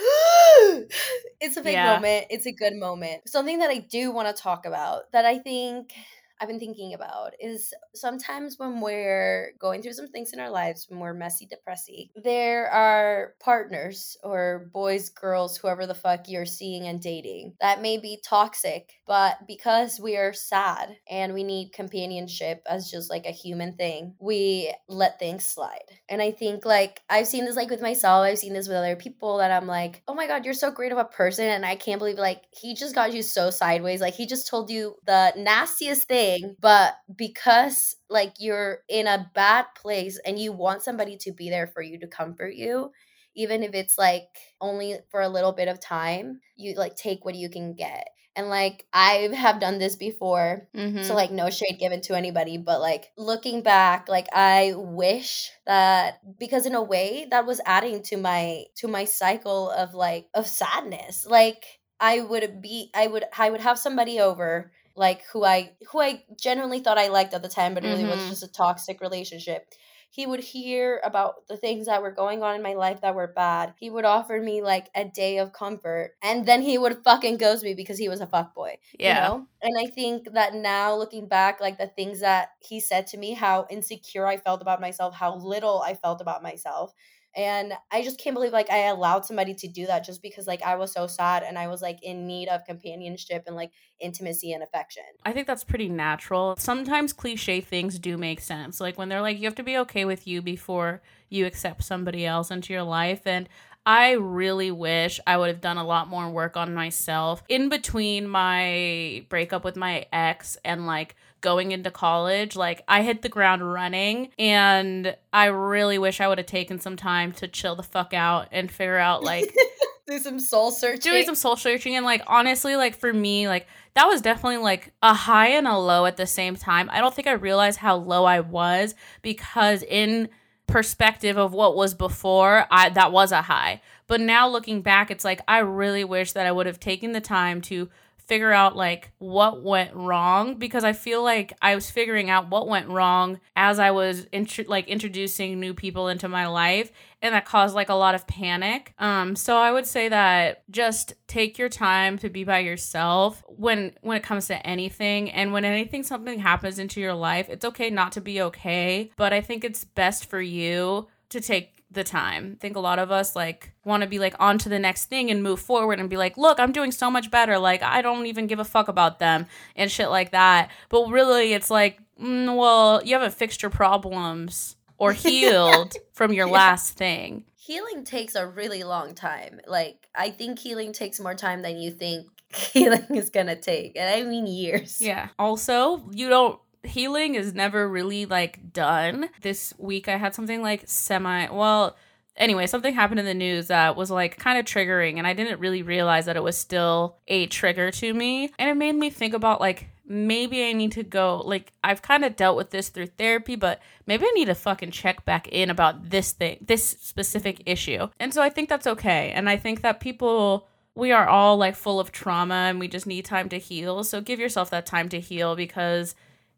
it's 1.41 1.57
a 1.57 1.63
big 1.63 1.75
yeah. 1.75 1.95
moment. 1.95 2.27
It's 2.31 2.47
a 2.47 2.53
good 2.53 2.75
moment. 2.75 3.29
Something 3.29 3.59
that 3.59 3.71
I 3.71 3.79
do 3.79 4.11
want 4.11 4.35
to 4.35 4.43
talk 4.43 4.67
about 4.67 5.13
that 5.13 5.27
I 5.27 5.39
think 5.39 5.93
I've 6.41 6.49
been 6.49 6.59
thinking 6.59 6.95
about 6.95 7.33
is 7.41 7.73
sometimes 7.95 8.59
when 8.59 8.81
we're 8.81 9.53
going 9.59 9.83
through 9.83 9.93
some 9.93 10.09
things 10.09 10.33
in 10.33 10.41
our 10.41 10.51
lives, 10.51 10.87
when 10.89 11.01
we're 11.01 11.15
messy, 11.15 11.47
depressy, 11.47 12.11
there 12.23 12.69
are 12.69 13.35
partners 13.41 14.17
or 14.23 14.69
boys, 14.73 15.11
girls, 15.11 15.57
whoever 15.57 15.87
the 15.87 15.95
fuck 15.95 16.29
you're 16.29 16.47
seeing 16.47 16.87
and 16.87 17.01
dating 17.01 17.55
that 17.61 17.81
may 17.81 17.99
be 17.99 18.21
toxic, 18.25 18.93
but 19.07 19.39
because 19.47 20.01
we 20.01 20.17
are 20.17 20.33
sad 20.33 20.97
and 21.09 21.35
we 21.35 21.45
need 21.45 21.73
companionship 21.73 22.63
as 22.69 22.91
just 22.91 23.11
like 23.11 23.27
a 23.27 23.31
human 23.31 23.75
thing, 23.77 24.15
we 24.19 24.73
let 24.89 25.19
things 25.19 25.47
slide. 25.47 25.79
And 26.09 26.21
I 26.21 26.33
think 26.33 26.65
like 26.65 27.01
I've 27.09 27.29
seen 27.29 27.45
this 27.45 27.57
like 27.57 27.71
with 27.71 27.83
myself, 27.83 28.25
I've 28.25 28.39
seen 28.39 28.53
this 28.53 28.69
with 28.69 28.77
other 28.77 28.97
people 28.97 29.39
that 29.39 29.51
I'm 29.51 29.67
like, 29.67 30.03
oh 30.09 30.15
my 30.15 30.27
God, 30.27 30.45
you're 30.45 30.55
so 30.55 30.71
great 30.71 30.93
of 30.93 30.99
a 30.99 31.05
person. 31.05 31.47
And 31.47 31.65
I 31.65 31.77
can't 31.77 31.99
believe 31.99 32.19
like 32.19 32.43
he 32.51 32.75
just 32.75 32.95
got 32.95 33.13
you 33.13 33.23
so 33.23 33.51
sideways. 33.51 34.01
Like 34.01 34.15
he 34.15 34.27
just 34.27 34.49
told 34.49 34.71
you 34.71 34.97
the 35.07 35.33
nastiest 35.37 36.09
thing 36.09 36.24
thing, 36.25 36.57
but 36.61 36.95
because 37.15 37.97
like 38.09 38.35
you're 38.39 38.79
in 38.89 39.07
a 39.07 39.31
bad 39.35 39.67
place 39.81 40.19
and 40.25 40.39
you 40.39 40.53
want 40.53 40.83
somebody 40.83 41.17
to 41.19 41.33
be 41.33 41.51
there 41.51 41.67
for 41.67 41.83
you 41.83 41.99
to 42.01 42.07
comfort 42.07 42.55
you, 42.55 42.91
even 43.35 43.63
if 43.63 43.75
it's 43.75 43.99
like 43.99 44.29
only 44.61 44.97
for 45.11 45.21
a 45.21 45.29
little 45.29 45.53
bit 45.53 45.69
of 45.69 45.81
time, 45.81 46.41
you 46.57 46.75
like 46.77 46.97
take 46.97 47.25
what 47.25 47.35
you 47.35 47.49
can 47.49 47.75
get. 47.75 48.09
And 48.37 48.49
like 48.49 48.85
I 48.93 49.29
have 49.35 49.61
done 49.61 49.79
this 49.79 49.95
before. 49.95 50.69
Mm-hmm. 50.77 51.05
So 51.05 51.15
like 51.15 51.31
no 51.31 51.51
shade 51.51 51.79
given 51.79 52.01
to 52.03 52.17
anybody, 52.17 52.59
but 52.59 52.81
like 52.81 53.13
looking 53.17 53.63
back, 53.63 54.09
like 54.09 54.27
I 54.33 54.73
wish 54.75 55.51
that 55.67 56.19
because 56.39 56.67
in 56.67 56.75
a 56.75 56.83
way 56.83 57.27
that 57.31 57.47
was 57.47 57.61
adding 57.65 58.03
to 58.05 58.17
my 58.17 58.65
to 58.77 58.89
my 58.89 59.05
cycle 59.05 59.71
of 59.71 59.95
like 59.95 60.27
of 60.35 60.49
sadness. 60.49 61.27
Like 61.29 61.65
I 62.01 62.21
would 62.21 62.61
be 62.61 62.91
I 62.93 63.07
would 63.07 63.25
I 63.39 63.51
would 63.51 63.61
have 63.61 63.79
somebody 63.79 64.19
over 64.19 64.73
like 64.97 65.23
who 65.33 65.45
I 65.45 65.73
who 65.91 66.01
I 66.01 66.23
genuinely 66.41 66.81
thought 66.81 66.99
I 66.99 67.09
liked 67.09 67.35
at 67.35 67.43
the 67.43 67.49
time, 67.49 67.75
but 67.75 67.83
mm-hmm. 67.83 67.93
really 67.93 68.05
was 68.05 68.21
mm-hmm. 68.21 68.31
just 68.31 68.43
a 68.43 68.53
toxic 68.53 69.01
relationship. 69.01 69.67
He 70.11 70.27
would 70.27 70.41
hear 70.41 71.01
about 71.03 71.49
the 71.49 71.57
things 71.57 71.87
that 71.87 72.01
were 72.01 72.13
going 72.13 72.45
on 72.45 72.55
in 72.55 72.63
my 72.63 72.75
life 72.75 73.01
that 73.01 73.17
were 73.17 73.27
bad. 73.27 73.75
He 73.81 73.91
would 73.91 74.05
offer 74.05 74.41
me 74.41 74.63
like 74.63 74.89
a 74.95 75.05
day 75.05 75.39
of 75.39 75.53
comfort, 75.53 76.13
and 76.23 76.47
then 76.47 76.63
he 76.63 76.79
would 76.79 77.03
fucking 77.03 77.39
ghost 77.39 77.65
me 77.65 77.75
because 77.75 77.99
he 77.99 78.09
was 78.09 78.21
a 78.21 78.29
fuck 78.29 78.55
boy. 78.55 78.79
Yeah. 78.97 79.09
You 79.09 79.29
know? 79.29 79.47
And 79.61 79.73
I 79.77 79.91
think 79.91 80.33
that 80.35 80.55
now 80.55 80.95
looking 80.95 81.27
back, 81.27 81.61
like 81.61 81.79
the 81.79 81.89
things 81.89 82.21
that 82.21 82.51
he 82.61 82.79
said 82.79 83.09
to 83.09 83.19
me, 83.19 83.33
how 83.33 83.67
insecure 83.69 84.25
I 84.25 84.37
felt 84.37 84.63
about 84.63 84.81
myself, 84.81 85.17
how 85.17 85.35
little 85.35 85.83
I 85.83 85.95
felt 85.95 86.21
about 86.21 86.45
myself 86.45 86.95
and 87.37 87.73
i 87.91 88.03
just 88.03 88.19
can't 88.19 88.35
believe 88.35 88.53
like 88.53 88.71
i 88.71 88.87
allowed 88.87 89.25
somebody 89.25 89.55
to 89.55 89.69
do 89.69 89.87
that 89.87 90.05
just 90.05 90.23
because 90.23 90.47
like 90.47 90.63
i 90.63 90.77
was 90.77 90.93
so 90.93 91.07
sad 91.07 91.43
and 91.43 91.59
i 91.59 91.67
was 91.67 91.83
like 91.83 92.03
in 92.03 92.27
need 92.27 92.49
of 92.49 92.65
companionship 92.65 93.45
and 93.47 93.57
like 93.57 93.71
intimacy 94.01 94.53
and 94.53 94.63
affection. 94.63 95.05
I 95.25 95.33
think 95.33 95.47
that's 95.47 95.65
pretty 95.65 95.89
natural. 95.89 96.55
Sometimes 96.59 97.13
cliche 97.13 97.61
things 97.61 97.99
do 97.99 98.17
make 98.17 98.41
sense 98.41 98.81
like 98.81 98.99
when 98.99 99.09
they're 99.09 99.23
like 99.23 99.39
you 99.39 99.45
have 99.45 99.55
to 99.57 99.63
be 99.63 99.79
okay 99.79 100.05
with 100.05 100.27
you 100.27 100.43
before 100.43 101.03
you 101.29 101.47
accept 101.47 101.83
somebody 101.83 102.27
else 102.27 102.51
into 102.51 102.73
your 102.73 102.83
life 102.83 103.27
and 103.27 103.49
I 103.87 104.13
really 104.13 104.71
wish 104.71 105.21
I 105.27 105.37
would 105.37 105.49
have 105.49 105.61
done 105.61 105.77
a 105.77 105.85
lot 105.85 106.09
more 106.09 106.31
work 106.31 106.57
on 106.57 106.73
myself 106.75 107.43
in 107.49 107.69
between 107.69 108.27
my 108.27 109.27
breakup 109.29 109.65
with 109.65 109.77
my 109.77 110.07
ex 110.13 110.57
and 110.65 110.87
like 110.87 111.17
going 111.43 111.73
into 111.73 111.91
college. 111.91 112.57
Like 112.57 112.83
I 112.89 113.03
hit 113.03 113.21
the 113.21 113.29
ground 113.29 113.71
running 113.71 114.31
and 114.39 115.15
I 115.33 115.47
really 115.47 115.99
wish 115.99 116.21
I 116.21 116.29
would 116.29 116.39
have 116.39 116.47
taken 116.47 116.81
some 116.81 116.97
time 116.97 117.33
to 117.33 117.49
chill 117.49 117.77
the 117.77 117.83
fuck 117.83 118.15
out 118.15 118.49
and 118.51 118.71
figure 118.71 118.97
out 118.97 119.23
like 119.23 119.55
do 120.07 120.19
some 120.19 120.41
soul 120.41 120.71
searching. 120.71 121.13
Doing 121.13 121.27
some 121.27 121.35
soul 121.35 121.57
searching 121.57 121.95
and 121.95 122.07
like 122.07 122.23
honestly 122.27 122.77
like 122.77 122.97
for 122.97 123.13
me 123.13 123.49
like 123.49 123.67
that 123.95 124.07
was 124.07 124.23
definitely 124.23 124.57
like 124.57 124.95
a 125.03 125.13
high 125.13 125.49
and 125.49 125.69
a 125.69 125.77
low 125.77 126.07
at 126.07 126.17
the 126.17 126.27
same 126.27 126.57
time. 126.57 126.89
I 126.91 127.03
don't 127.03 127.15
think 127.15 127.29
I 127.29 127.33
realized 127.33 127.79
how 127.79 127.97
low 127.97 128.25
I 128.25 128.41
was 128.41 128.95
because 129.21 129.83
in 129.83 130.31
perspective 130.67 131.37
of 131.37 131.53
what 131.53 131.77
was 131.77 131.95
before, 131.95 132.67
I 132.71 132.89
that 132.91 133.13
was 133.13 133.33
a 133.33 133.43
high. 133.43 133.81
But 134.07 134.21
now 134.21 134.49
looking 134.49 134.83
back, 134.83 135.11
it's 135.11 135.25
like 135.25 135.41
I 135.49 135.59
really 135.59 136.05
wish 136.05 136.33
that 136.33 136.47
I 136.47 136.53
would 136.53 136.67
have 136.67 136.81
taken 136.81 137.13
the 137.13 137.21
time 137.21 137.61
to 137.63 137.89
figure 138.27 138.53
out 138.53 138.77
like 138.77 139.11
what 139.19 139.63
went 139.63 139.95
wrong 139.95 140.57
because 140.57 140.85
I 140.85 140.93
feel 140.93 141.23
like 141.23 141.53
I 141.61 141.75
was 141.75 141.91
figuring 141.91 142.31
out 142.31 142.51
what 142.51 142.69
went 142.69 142.89
wrong 142.89 143.41
as 143.55 143.79
I 143.79 143.91
was 143.91 144.27
int- 144.33 144.69
like 144.69 144.89
introducing 144.89 145.61
new 145.61 145.75
people 145.75 146.09
into 146.09 146.29
my 146.29 146.47
life 146.47 146.91
and 147.21 147.35
that 147.35 147.45
caused 147.45 147.75
like 147.75 147.89
a 147.89 147.95
lot 147.95 148.15
of 148.15 148.27
panic. 148.27 148.95
Um 148.99 149.37
so 149.37 149.57
I 149.57 149.73
would 149.73 149.87
say 149.87 150.09
that 150.09 150.63
just 150.71 151.15
take 151.27 151.59
your 151.59 151.69
time 151.69 152.19
to 152.19 152.31
be 152.31 152.45
by 152.45 152.61
yourself 152.61 153.43
when 153.49 153.93
when 154.01 154.17
it 154.17 154.23
comes 154.23 154.47
to 154.49 154.67
anything 154.67 155.31
and 155.31 155.53
when 155.53 155.65
anything 155.65 156.03
something 156.03 156.39
happens 156.39 156.79
into 156.79 157.01
your 157.01 157.15
life, 157.15 157.49
it's 157.49 157.65
okay 157.65 157.91
not 157.91 158.13
to 158.13 158.21
be 158.21 158.41
okay, 158.43 159.11
but 159.17 159.33
I 159.33 159.41
think 159.41 159.65
it's 159.65 159.85
best 159.85 160.27
for 160.27 160.41
you 160.41 161.09
to 161.31 161.41
take 161.41 161.84
the 161.95 162.05
time. 162.05 162.55
I 162.57 162.61
think 162.61 162.77
a 162.77 162.81
lot 162.81 162.99
of 162.99 163.11
us 163.11 163.35
like 163.35 163.73
want 163.85 164.03
to 164.03 164.09
be 164.09 164.19
like 164.19 164.35
on 164.39 164.59
to 164.59 164.69
the 164.69 164.79
next 164.79 165.07
thing 165.07 165.31
and 165.31 165.43
move 165.43 165.61
forward 165.61 165.99
and 166.01 166.11
be 166.11 166.17
like, 166.17 166.37
look, 166.37 166.61
I'm 166.61 166.73
doing 166.73 166.93
so 166.93 167.11
much 167.11 167.31
better. 167.31 167.59
Like, 167.59 167.83
I 167.83 168.03
don't 168.03 168.27
even 168.27 168.47
give 168.47 168.59
a 168.59 168.65
fuck 168.65 168.89
about 168.89 169.19
them 169.19 169.47
and 169.77 169.91
shit 169.91 170.11
like 170.11 170.33
that. 170.33 170.71
But 170.89 171.09
really, 171.11 171.53
it's 171.55 171.71
like, 171.71 172.01
mm, 172.21 172.57
well, 172.57 173.03
you 173.05 173.15
haven't 173.15 173.35
fixed 173.35 173.63
your 173.63 173.71
problems 173.71 174.77
or 174.99 175.13
healed 175.25 175.95
from 176.13 176.33
your 176.33 176.47
Yeah. 176.47 176.53
last 176.53 176.97
thing. 176.97 177.45
Healing 177.57 178.05
takes 178.05 178.35
a 178.35 178.47
really 178.47 178.83
long 178.85 179.15
time. 179.15 179.61
Like 179.67 180.09
I 180.15 180.31
think 180.31 180.59
healing 180.59 180.93
takes 180.93 181.19
more 181.19 181.35
time 181.35 181.63
than 181.63 181.79
you 181.79 181.91
think 181.91 182.27
healing 182.55 183.07
is 183.15 183.31
gonna 183.31 183.57
take, 183.57 183.97
and 183.97 184.09
I 184.09 184.23
mean 184.29 184.47
years. 184.47 185.01
Yeah. 185.01 185.29
Also, 185.39 186.09
you 186.13 186.29
don't 186.29 186.61
healing 186.87 187.35
is 187.35 187.55
never 187.55 187.89
really 187.89 188.27
like 188.27 188.73
done. 188.73 189.29
This 189.43 189.75
week 189.79 190.09
I 190.09 190.17
had 190.17 190.35
something 190.35 190.63
like 190.63 190.85
semi 190.87 191.49
well 191.51 191.97
anyway, 192.37 192.67
something 192.67 192.95
happened 192.95 193.21
in 193.21 193.27
the 193.27 193.35
news 193.35 193.69
that 193.69 193.97
was 193.97 194.11
like 194.11 194.39
kind 194.39 194.59
of 194.59 194.65
triggering 194.65 195.19
and 195.19 195.27
I 195.27 195.33
didn't 195.33 195.61
really 195.61 195.83
realize 195.83 196.27
that 196.27 196.37
it 196.37 196.43
was 196.43 196.57
still 196.57 197.17
a 197.29 197.47
trigger 197.47 197.91
to 197.93 198.15
me. 198.15 198.53
And 198.59 198.71
it 198.71 198.75
made 198.75 198.95
me 198.95 199.11
think 199.11 199.35
about 199.35 199.61
like 199.61 199.89
maybe 200.07 200.65
I 200.65 200.73
need 200.73 200.93
to 200.93 201.03
go 201.03 201.43
like 201.45 201.73
I've 201.83 202.03
kind 202.03 202.25
of 202.25 202.37
dealt 202.37 202.57
with 202.57 202.71
this 202.71 202.89
through 202.89 203.07
therapy, 203.07 203.57
but 203.57 203.81
maybe 204.07 204.25
I 204.25 204.33
need 204.35 204.47
to 204.47 204.55
fucking 204.55 204.91
check 204.91 205.25
back 205.25 205.49
in 205.49 205.71
about 205.71 206.11
this 206.11 206.33
thing, 206.33 206.59
this 206.61 206.85
specific 206.85 207.63
issue. 207.67 208.09
And 208.21 208.35
so 208.35 208.43
I 208.43 208.51
think 208.51 208.69
that's 208.69 208.87
okay. 208.87 209.33
And 209.35 209.49
I 209.49 209.57
think 209.57 209.83
that 209.83 210.01
people 210.01 210.69
we 210.97 211.11
are 211.11 211.29
all 211.29 211.57
like 211.57 211.75
full 211.75 211.99
of 211.99 212.13
trauma 212.13 212.55
and 212.55 212.79
we 212.79 212.87
just 212.87 213.07
need 213.07 213.25
time 213.25 213.49
to 213.49 213.59
heal. 213.59 214.05
So 214.05 214.21
give 214.21 214.39
yourself 214.39 214.71
that 214.71 214.87
time 214.87 215.09
to 215.09 215.21
heal 215.21 215.57
because 215.57 216.15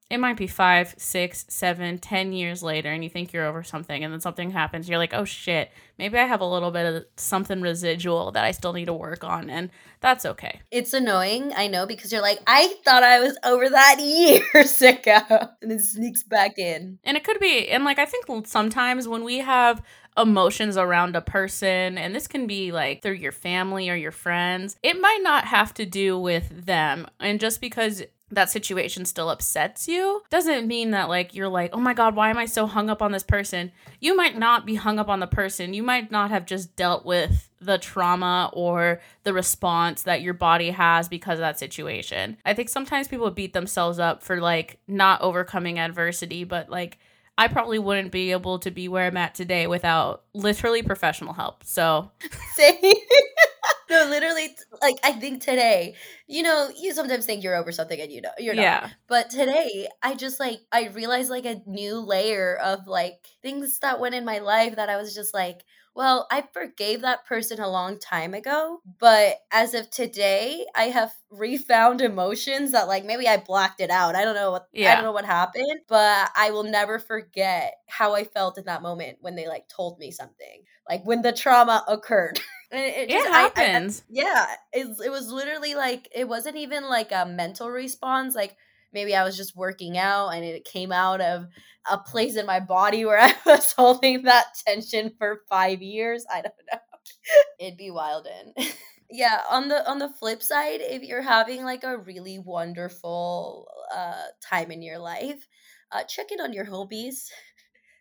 it 0.09 0.19
might 0.19 0.37
be 0.37 0.47
five, 0.47 0.95
six, 0.99 1.45
seven, 1.49 1.99
ten 1.99 2.33
years 2.33 2.62
later 2.62 2.90
and 2.90 3.03
you 3.03 3.11
think 3.11 3.33
you're 3.33 3.47
over 3.47 3.64
something 3.64 4.05
and 4.05 4.12
then 4.12 4.21
something 4.21 4.51
happens. 4.51 4.88
You're 4.88 4.99
like, 4.99 5.14
oh 5.14 5.25
shit, 5.25 5.73
maybe 5.99 6.16
I 6.16 6.27
have 6.27 6.40
a 6.40 6.47
little 6.47 6.71
bit 6.71 6.87
of 6.87 7.05
something 7.16 7.61
residual 7.61 8.31
that 8.33 8.45
I 8.45 8.53
still 8.53 8.73
need 8.73 8.85
to 8.85 8.92
work 8.92 9.25
on. 9.25 9.51
And 9.51 9.71
that's 10.01 10.25
okay. 10.25 10.61
It's 10.71 10.92
annoying, 10.92 11.53
I 11.57 11.66
know, 11.66 11.87
because 11.87 12.12
you're 12.12 12.23
like, 12.23 12.38
I 12.47 12.73
thought 12.85 13.03
I 13.03 13.19
was 13.19 13.37
over 13.45 13.69
that 13.69 13.97
years 14.55 14.81
ago, 14.81 15.21
and 15.61 15.73
it 15.73 15.83
sneaks 15.83 16.23
back 16.23 16.59
in. 16.59 17.01
And 17.03 17.16
it 17.16 17.25
could 17.25 17.40
be, 17.40 17.69
and 17.69 17.85
like 17.85 17.99
I 17.99 18.07
think 18.07 18.47
sometimes 18.47 19.09
when 19.09 19.25
we 19.25 19.38
have 19.38 19.83
emotions 20.16 20.77
around 20.77 21.16
a 21.16 21.21
person, 21.21 21.99
and 21.99 22.14
this 22.14 22.29
can 22.29 22.47
be 22.47 22.71
like 22.71 23.03
through 23.03 23.12
your 23.14 23.33
family 23.33 23.90
or 23.90 23.97
your 23.97 24.12
friends, 24.12 24.77
it 24.83 25.01
might 25.01 25.21
not 25.23 25.47
have 25.47 25.75
to 25.75 25.87
do 25.87 26.19
with 26.19 26.66
them. 26.66 27.09
And 27.19 27.40
just 27.40 27.61
because 27.61 28.03
that 28.31 28.51
situation 28.51 29.05
still 29.05 29.31
upsets 29.31 29.87
you 29.87 30.23
doesn't 30.31 30.67
mean 30.67 30.91
that 30.91 31.09
like 31.09 31.35
you're 31.35 31.49
like 31.49 31.71
oh 31.73 31.81
my 31.81 31.95
god 31.95 32.17
why 32.17 32.29
am 32.29 32.39
i 32.39 32.47
so 32.47 32.67
hung 32.67 32.91
up 32.91 33.03
on 33.03 33.12
this 33.12 33.23
person? 33.23 33.73
You 34.01 34.17
might 34.17 34.39
not 34.39 34.67
be 34.67 34.75
hung 34.75 34.99
up 34.99 35.09
on 35.09 35.21
the 35.21 35.27
person. 35.27 35.75
You 35.75 35.83
might 35.83 36.11
not 36.11 36.31
have 36.31 36.47
just 36.47 36.77
dealt 36.77 37.05
with 37.05 37.49
the 37.61 37.79
trauma 37.79 38.51
or 38.53 39.01
the 39.25 39.33
response 39.33 40.03
that 40.03 40.23
your 40.23 40.35
body 40.35 40.71
has 40.71 41.09
because 41.09 41.39
of 41.39 41.41
that 41.41 41.59
situation. 41.59 42.37
I 42.45 42.55
think 42.55 42.69
sometimes 42.69 43.09
people 43.09 43.31
beat 43.31 43.53
themselves 43.55 43.99
up 43.99 44.23
for 44.23 44.41
like 44.41 44.79
not 44.87 45.23
overcoming 45.23 45.79
adversity 45.79 46.45
but 46.45 46.69
like 46.69 46.99
I 47.38 47.49
probably 47.49 47.79
wouldn't 47.79 48.12
be 48.12 48.33
able 48.33 48.59
to 48.61 48.70
be 48.70 48.88
where 48.88 49.07
I'm 49.07 49.16
at 49.16 49.35
today 49.35 49.66
without 49.66 50.22
literally 50.33 50.83
professional 50.83 51.35
help. 51.35 51.64
So, 51.64 52.11
Same. 52.55 52.77
no, 53.90 54.07
literally, 54.09 54.57
like 54.81 54.96
I 55.05 55.12
think 55.12 55.42
today, 55.42 55.94
you 56.27 56.42
know, 56.42 56.70
you 56.77 56.94
sometimes 56.94 57.27
think 57.27 57.44
you're 57.44 57.55
over 57.55 57.72
something 57.72 58.01
and 58.01 58.11
you 58.11 58.22
know 58.22 58.31
you're 58.38 58.55
not. 58.55 58.62
yeah. 58.62 58.90
But 59.07 59.31
today, 59.31 59.88
I 60.03 60.14
just 60.14 60.40
like 60.40 60.61
I 60.72 60.88
realized 60.88 61.31
like 61.31 61.44
a 61.44 61.61
new 61.66 62.01
layer 62.01 62.57
of 62.57 62.87
like 62.87 63.27
things 63.42 63.79
that 63.81 64.01
went 64.01 64.14
in 64.14 64.25
my 64.25 64.38
life 64.38 64.77
that 64.77 64.88
I 64.88 64.96
was 64.96 65.14
just 65.14 65.35
like, 65.35 65.62
well, 65.97 66.27
I 66.31 66.45
forgave 66.53 67.01
that 67.01 67.25
person 67.27 67.59
a 67.59 67.69
long 67.69 67.99
time 67.99 68.35
ago, 68.35 68.81
but 69.01 69.37
as 69.51 69.73
of 69.75 69.91
today, 69.91 70.67
I 70.77 70.85
have 70.85 71.11
refound 71.31 72.03
emotions 72.03 72.73
that 72.73 72.87
like 72.87 73.05
maybe 73.05 73.27
I 73.27 73.39
blocked 73.39 73.81
it 73.81 73.91
out. 73.91 74.15
I 74.15 74.25
don't 74.25 74.35
know 74.35 74.53
what 74.53 74.69
yeah. 74.73 74.93
I 74.93 74.95
don't 74.97 75.05
know 75.05 75.13
what 75.13 75.25
happened, 75.25 75.81
but 75.89 76.31
I 76.37 76.51
will 76.51 76.65
never 76.65 76.99
forget 76.99 77.75
how 77.89 78.15
I 78.15 78.25
felt 78.25 78.59
in 78.59 78.65
that 78.67 78.83
moment 78.83 79.19
when 79.23 79.35
they 79.35 79.49
like 79.49 79.69
told 79.69 79.99
me 79.99 80.11
something. 80.11 80.63
Like 80.89 81.05
when 81.05 81.23
the 81.23 81.33
trauma 81.33 81.83
occurred. 81.89 82.39
It, 82.73 83.09
It 83.09 83.11
just- 83.11 83.29
I- 83.29 83.31
I- 83.31 83.53
I- 83.57 83.63
happens. 83.63 84.03
yeah, 84.11 84.45
it, 84.73 84.89
it 85.05 85.09
was 85.11 85.31
literally 85.31 85.77
like 85.77 86.09
it 86.13 86.27
wasn't 86.29 86.57
even 86.57 86.83
like 86.89 87.13
a 87.13 87.25
mental 87.25 87.71
response. 87.71 88.35
Like 88.35 88.57
maybe 88.97 89.15
I 89.15 89.25
was 89.25 89.37
just 89.37 89.55
working 89.55 89.99
out 89.99 90.31
and 90.31 90.43
it 90.43 90.65
came 90.65 90.91
out 90.91 91.21
of 91.21 91.47
a 91.89 91.99
place 91.99 92.35
in 92.37 92.47
my 92.47 92.61
body 92.61 93.05
where 93.05 93.19
I 93.21 93.35
was 93.45 93.73
holding 93.73 94.23
that 94.23 94.47
tension 94.67 95.13
for 95.19 95.43
five 95.51 95.83
years. 95.83 96.25
I 96.33 96.41
don't 96.41 96.55
know. 96.73 96.79
It'd 97.61 97.77
be 97.77 97.91
wild 97.91 98.27
in. 98.27 98.65
yeah, 99.11 99.43
on 99.51 99.69
the 99.69 99.89
on 99.89 99.99
the 99.99 100.09
flip 100.09 100.43
side, 100.43 100.81
if 100.81 101.03
you're 101.03 101.23
having 101.23 101.63
like 101.63 101.85
a 101.85 101.99
really 101.99 102.39
wonderful 102.39 103.69
uh 103.95 104.25
time 104.43 104.71
in 104.71 104.81
your 104.81 104.99
life, 104.99 105.47
uh 105.93 106.03
check 106.05 106.33
in 106.33 106.41
on 106.41 106.55
your 106.55 106.65
homies. 106.65 107.29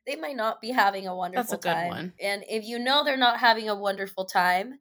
They 0.08 0.16
might 0.16 0.38
not 0.38 0.62
be 0.62 0.72
having 0.72 1.08
a 1.08 1.16
wonderful 1.16 1.58
good 1.58 1.70
time. 1.70 1.88
one. 1.90 2.14
And 2.22 2.46
if 2.48 2.64
you 2.64 2.80
know 2.80 3.04
they're 3.04 3.18
not 3.18 3.40
having 3.40 3.70
a 3.70 3.76
wonderful 3.76 4.26
time, 4.26 4.80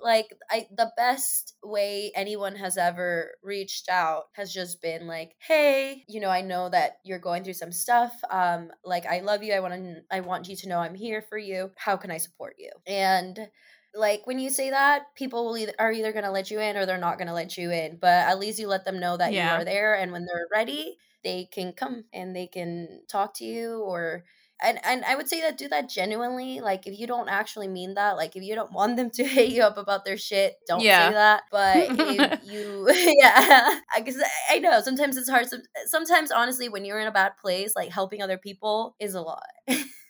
like 0.00 0.32
I 0.50 0.66
the 0.70 0.92
best 0.96 1.56
way 1.62 2.10
anyone 2.14 2.56
has 2.56 2.76
ever 2.78 3.36
reached 3.42 3.88
out 3.88 4.24
has 4.34 4.52
just 4.52 4.80
been 4.82 5.06
like, 5.06 5.36
"Hey, 5.40 6.04
you 6.08 6.20
know, 6.20 6.30
I 6.30 6.40
know 6.42 6.68
that 6.70 6.98
you're 7.04 7.18
going 7.18 7.44
through 7.44 7.54
some 7.54 7.72
stuff. 7.72 8.12
Um 8.30 8.72
like 8.84 9.06
I 9.06 9.20
love 9.20 9.42
you. 9.42 9.52
I 9.54 9.60
want 9.60 9.74
to 9.74 10.02
I 10.10 10.20
want 10.20 10.48
you 10.48 10.56
to 10.56 10.68
know 10.68 10.78
I'm 10.80 10.94
here 10.94 11.22
for 11.22 11.38
you. 11.38 11.72
How 11.76 11.96
can 11.96 12.10
I 12.10 12.18
support 12.18 12.56
you?" 12.58 12.70
And 12.86 13.50
like 13.94 14.26
when 14.26 14.38
you 14.38 14.50
say 14.50 14.70
that, 14.70 15.14
people 15.14 15.46
will 15.46 15.56
either 15.56 15.72
are 15.78 15.92
either 15.92 16.12
going 16.12 16.24
to 16.24 16.30
let 16.30 16.50
you 16.50 16.60
in 16.60 16.76
or 16.76 16.86
they're 16.86 16.98
not 16.98 17.18
going 17.18 17.28
to 17.28 17.34
let 17.34 17.56
you 17.56 17.70
in, 17.70 17.98
but 17.98 18.10
at 18.28 18.38
least 18.38 18.58
you 18.58 18.68
let 18.68 18.84
them 18.84 19.00
know 19.00 19.16
that 19.16 19.34
Yeah. 19.34 19.38
you 19.38 19.52
are 19.52 19.64
there 19.64 19.94
and 19.96 20.12
when 20.12 20.26
they're 20.26 20.46
ready, 20.52 20.98
they 21.24 21.46
can 21.46 21.72
come 21.72 22.04
and 22.12 22.36
they 22.36 22.46
can 22.46 23.02
talk 23.08 23.34
to 23.34 23.44
you 23.44 23.80
or 23.82 24.24
and 24.62 24.78
and 24.84 25.04
I 25.04 25.14
would 25.14 25.28
say 25.28 25.40
that 25.42 25.56
do 25.58 25.68
that 25.68 25.88
genuinely. 25.88 26.60
Like 26.60 26.86
if 26.86 26.98
you 26.98 27.06
don't 27.06 27.28
actually 27.28 27.68
mean 27.68 27.94
that, 27.94 28.16
like 28.16 28.36
if 28.36 28.42
you 28.42 28.54
don't 28.54 28.72
want 28.72 28.96
them 28.96 29.10
to 29.10 29.24
hit 29.36 29.50
you 29.50 29.62
up 29.62 29.78
about 29.78 30.04
their 30.04 30.16
shit, 30.16 30.56
don't 30.66 30.80
Yeah. 30.82 31.08
say 31.08 31.14
that. 31.14 31.42
But 31.50 31.76
if 31.90 32.44
you, 32.50 32.88
yeah, 33.18 33.80
I 33.94 34.00
guess 34.00 34.16
I- 34.18 34.56
I 34.56 34.58
know 34.58 34.80
sometimes 34.80 35.16
it's 35.16 35.28
hard. 35.28 35.46
Sometimes 35.86 36.30
honestly, 36.30 36.68
when 36.68 36.84
you're 36.84 37.00
in 37.00 37.06
a 37.06 37.12
bad 37.12 37.32
place, 37.40 37.74
like 37.76 37.90
helping 37.90 38.22
other 38.22 38.38
people 38.38 38.96
is 38.98 39.14
a 39.14 39.20
lot. 39.20 39.42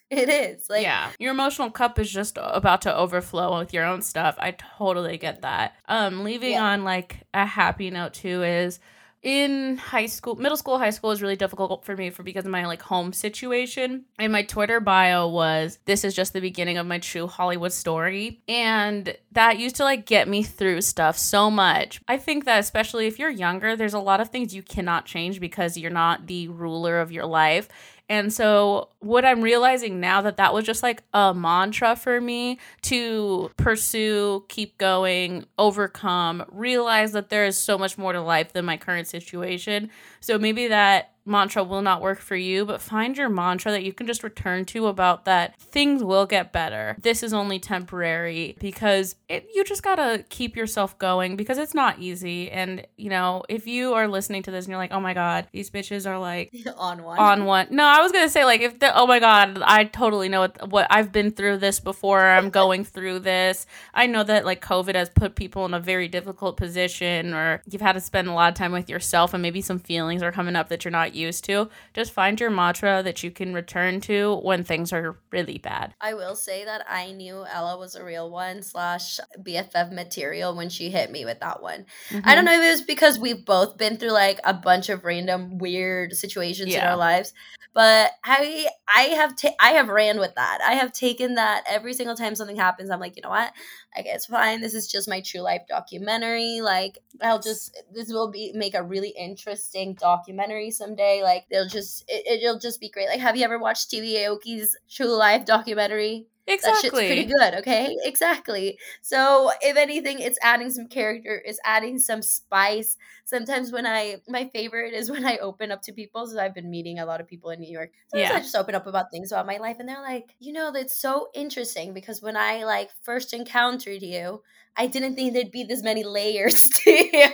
it 0.09 0.27
is 0.29 0.65
like 0.69 0.81
yeah. 0.83 1.11
Your 1.19 1.31
emotional 1.31 1.69
cup 1.69 1.99
is 1.99 2.09
just 2.11 2.37
about 2.41 2.81
to 2.83 2.95
overflow 2.95 3.59
with 3.59 3.73
your 3.73 3.85
own 3.85 4.01
stuff. 4.01 4.35
I 4.39 4.51
totally 4.77 5.17
get 5.17 5.41
that. 5.43 5.73
Um 5.87 6.23
leaving 6.23 6.53
Yeah. 6.53 6.63
on 6.63 6.83
like 6.83 7.17
a 7.33 7.45
happy 7.45 7.91
note 7.91 8.13
too 8.13 8.41
is 8.43 8.79
in 9.21 9.77
high 9.77 10.05
school, 10.05 10.35
middle 10.35 10.57
school, 10.57 10.77
high 10.77 10.91
school 10.91 11.09
was 11.09 11.21
really 11.21 11.35
difficult 11.35 11.83
for 11.83 11.95
me 11.95 12.09
for 12.09 12.23
because 12.23 12.45
of 12.45 12.51
my 12.51 12.65
like 12.65 12.81
home 12.81 13.11
situation. 13.11 14.05
And 14.17 14.31
my 14.31 14.43
Twitter 14.43 14.79
bio 14.79 15.27
was 15.27 15.77
this 15.85 16.05
is 16.05 16.15
just 16.15 16.33
the 16.33 16.39
beginning 16.39 16.77
of 16.77 16.87
my 16.87 16.99
true 16.99 17.27
Hollywood 17.27 17.73
story. 17.73 18.41
And 18.47 19.15
that 19.33 19.59
used 19.59 19.75
to 19.77 19.83
like 19.83 20.05
get 20.05 20.27
me 20.27 20.43
through 20.43 20.81
stuff 20.81 21.17
so 21.17 21.51
much. 21.51 22.01
I 22.07 22.17
think 22.17 22.45
that 22.45 22.59
especially 22.59 23.07
if 23.07 23.19
you're 23.19 23.29
younger, 23.29 23.75
there's 23.75 23.93
a 23.93 23.99
lot 23.99 24.21
of 24.21 24.29
things 24.29 24.55
you 24.55 24.63
cannot 24.63 25.05
change 25.05 25.39
because 25.39 25.77
you're 25.77 25.91
not 25.91 26.27
the 26.27 26.47
ruler 26.47 26.99
of 27.01 27.11
your 27.11 27.25
life. 27.25 27.67
And 28.11 28.33
so, 28.33 28.89
what 29.01 29.23
I'm 29.23 29.41
realizing 29.41 29.99
now 29.99 30.21
that 30.21 30.37
that 30.37 30.51
was 30.51 30.65
just 30.65 30.81
like 30.81 31.03
a 31.13 31.31
mantra 31.31 31.95
for 31.95 32.19
me 32.19 32.57
to 32.83 33.51
pursue, 33.55 34.45
keep 34.49 34.79
going, 34.79 35.45
overcome, 35.59 36.43
realize 36.51 37.11
that 37.11 37.29
there 37.29 37.45
is 37.45 37.55
so 37.55 37.77
much 37.77 37.99
more 37.99 38.11
to 38.11 38.21
life 38.21 38.51
than 38.53 38.65
my 38.65 38.77
current 38.77 39.07
situation. 39.07 39.91
So, 40.21 40.39
maybe 40.39 40.67
that 40.67 41.11
mantra 41.29 41.63
will 41.63 41.81
not 41.81 42.01
work 42.01 42.19
for 42.19 42.35
you, 42.35 42.65
but 42.65 42.81
find 42.81 43.17
your 43.17 43.29
mantra 43.29 43.71
that 43.71 43.83
you 43.83 43.93
can 43.93 44.07
just 44.07 44.23
return 44.23 44.65
to 44.65 44.87
about 44.87 45.25
that 45.25 45.59
things 45.59 46.03
will 46.03 46.25
get 46.25 46.51
better. 46.51 46.97
This 47.01 47.23
is 47.23 47.33
only 47.33 47.59
temporary 47.59 48.55
because 48.59 49.15
it, 49.29 49.47
you 49.53 49.63
just 49.63 49.83
gotta 49.83 50.25
keep 50.29 50.55
yourself 50.55 50.97
going 50.97 51.35
because 51.35 51.57
it's 51.57 51.73
not 51.73 51.99
easy. 51.99 52.49
And, 52.49 52.85
you 52.97 53.09
know, 53.09 53.43
if 53.47 53.67
you 53.67 53.93
are 53.93 54.07
listening 54.07 54.43
to 54.43 54.51
this 54.51 54.65
and 54.65 54.71
you're 54.71 54.79
like, 54.79 54.91
oh 54.91 54.99
my 54.99 55.13
God, 55.13 55.47
these 55.51 55.69
bitches 55.69 56.09
are 56.09 56.19
like, 56.19 56.51
on 56.77 57.03
one. 57.03 57.19
on 57.19 57.45
one. 57.45 57.67
No, 57.69 57.85
I 57.85 58.01
was 58.01 58.11
gonna 58.11 58.29
say 58.29 58.45
like 58.45 58.61
if 58.61 58.79
the 58.79 58.95
oh 58.97 59.07
my 59.07 59.19
god, 59.19 59.61
I 59.63 59.85
totally 59.85 60.29
know 60.29 60.41
what, 60.41 60.69
what 60.69 60.87
I've 60.89 61.11
been 61.11 61.31
through 61.31 61.57
this 61.57 61.79
before. 61.79 62.25
I'm 62.25 62.49
going 62.59 62.83
through 62.83 63.19
this. 63.19 63.65
I 63.93 64.07
know 64.07 64.23
that 64.23 64.45
like 64.45 64.61
COVID 64.65 64.95
has 64.95 65.09
put 65.09 65.35
people 65.35 65.65
in 65.65 65.73
a 65.73 65.79
very 65.79 66.07
difficult 66.07 66.57
position, 66.57 67.33
or 67.33 67.61
you've 67.69 67.81
had 67.81 67.93
to 67.93 68.01
spend 68.01 68.27
a 68.27 68.33
lot 68.33 68.51
of 68.51 68.55
time 68.57 68.71
with 68.71 68.89
yourself, 68.89 69.33
and 69.33 69.41
maybe 69.41 69.61
some 69.61 69.79
feelings 69.79 70.23
are 70.23 70.31
coming 70.31 70.55
up 70.55 70.69
that 70.69 70.83
you're 70.83 70.91
not 70.91 71.15
used 71.19 71.43
to. 71.45 71.69
Just 71.93 72.11
find 72.11 72.39
your 72.39 72.49
mantra 72.49 73.03
that 73.03 73.23
you 73.23 73.31
can 73.31 73.53
return 73.53 74.01
to 74.01 74.37
when 74.37 74.63
things 74.63 74.93
are 74.93 75.17
really 75.31 75.57
bad. 75.57 75.93
I 76.01 76.13
will 76.13 76.35
say 76.35 76.65
that 76.65 76.85
I 76.89 77.11
knew 77.11 77.45
Ella 77.51 77.77
was 77.77 77.95
a 77.95 78.03
real 78.03 78.29
one 78.29 78.63
slash 78.63 79.19
BFF 79.41 79.91
material 79.91 80.55
when 80.55 80.69
she 80.69 80.89
hit 80.89 81.11
me 81.11 81.25
with 81.25 81.39
that 81.41 81.61
one. 81.61 81.85
I 82.09 82.13
don't 82.13 82.23
mm-hmm. 82.23 82.45
know 82.45 82.53
if 82.53 82.61
it 82.61 82.71
was 82.71 82.81
because 82.81 83.19
we've 83.19 83.45
both 83.45 83.77
been 83.77 83.97
through 83.97 84.11
like 84.11 84.39
a 84.43 84.53
bunch 84.53 84.89
of 84.89 85.03
random 85.03 85.57
weird 85.57 86.15
situations 86.15 86.73
in 86.73 86.81
our 86.81 86.97
lives, 86.97 87.33
but 87.73 88.11
I 88.23 88.67
I 88.93 89.01
have 89.01 89.35
ta- 89.35 89.55
I 89.59 89.71
have 89.71 89.89
ran 89.89 90.19
with 90.19 90.35
that. 90.35 90.59
I 90.65 90.73
have 90.73 90.91
taken 90.91 91.35
that 91.35 91.63
every 91.67 91.93
single 91.93 92.15
time 92.15 92.35
something 92.35 92.57
happens. 92.57 92.89
I'm 92.89 92.99
like, 92.99 93.15
you 93.15 93.21
know 93.21 93.29
what? 93.29 93.53
Like 93.95 94.05
it's 94.07 94.27
fine. 94.27 94.61
This 94.61 94.73
is 94.73 94.87
just 94.87 95.09
my 95.09 95.21
true 95.21 95.41
life 95.41 95.63
documentary. 95.67 96.61
Like 96.61 96.99
I'll 97.21 97.39
just 97.39 97.75
this 97.93 98.09
will 98.09 98.29
be 98.31 98.51
make 98.53 98.75
a 98.75 98.83
really 98.83 99.09
interesting 99.09 99.95
documentary 99.95 100.71
someday. 100.71 101.21
Like 101.23 101.45
they'll 101.49 101.67
just 101.67 102.05
it, 102.07 102.41
it'll 102.41 102.59
just 102.59 102.79
be 102.79 102.89
great. 102.89 103.09
Like 103.09 103.19
have 103.19 103.35
you 103.35 103.43
ever 103.43 103.59
watched 103.59 103.91
TV 103.91 104.15
Aoki's 104.17 104.77
True 104.89 105.17
Life 105.17 105.45
documentary? 105.45 106.27
Exactly. 106.49 106.71
That 106.71 106.81
shit's 106.81 107.07
pretty 107.07 107.25
good, 107.25 107.53
okay? 107.59 107.95
Exactly. 108.05 108.77
So 109.01 109.51
if 109.61 109.77
anything, 109.77 110.19
it's 110.19 110.39
adding 110.41 110.69
some 110.71 110.87
character, 110.87 111.41
it's 111.45 111.59
adding 111.63 111.99
some 111.99 112.21
spice. 112.21 112.97
Sometimes 113.25 113.71
when 113.71 113.85
I 113.85 114.17
my 114.27 114.49
favorite 114.49 114.93
is 114.93 115.09
when 115.11 115.25
I 115.25 115.37
open 115.37 115.71
up 115.71 115.81
to 115.83 115.93
people. 115.93 116.27
So 116.27 116.39
I've 116.39 116.55
been 116.55 116.69
meeting 116.69 116.99
a 116.99 117.05
lot 117.05 117.21
of 117.21 117.27
people 117.27 117.51
in 117.51 117.59
New 117.59 117.71
York. 117.71 117.91
Sometimes 118.07 118.31
Yeah. 118.31 118.37
I 118.37 118.39
just 118.39 118.55
open 118.55 118.75
up 118.75 118.87
about 118.87 119.11
things 119.11 119.31
about 119.31 119.45
my 119.45 119.57
life 119.57 119.77
and 119.79 119.87
they're 119.87 120.01
like, 120.01 120.35
you 120.39 120.53
know, 120.53 120.71
that's 120.71 120.99
so 120.99 121.29
interesting 121.33 121.93
because 121.93 122.21
when 122.21 122.35
I 122.37 122.63
like 122.65 122.89
first 123.03 123.33
encountered 123.33 124.01
you, 124.01 124.41
I 124.75 124.87
didn't 124.87 125.15
think 125.15 125.33
there'd 125.33 125.51
be 125.51 125.63
this 125.63 125.83
many 125.83 126.03
layers 126.17 126.69
to 126.69 126.91
you. 126.91 127.27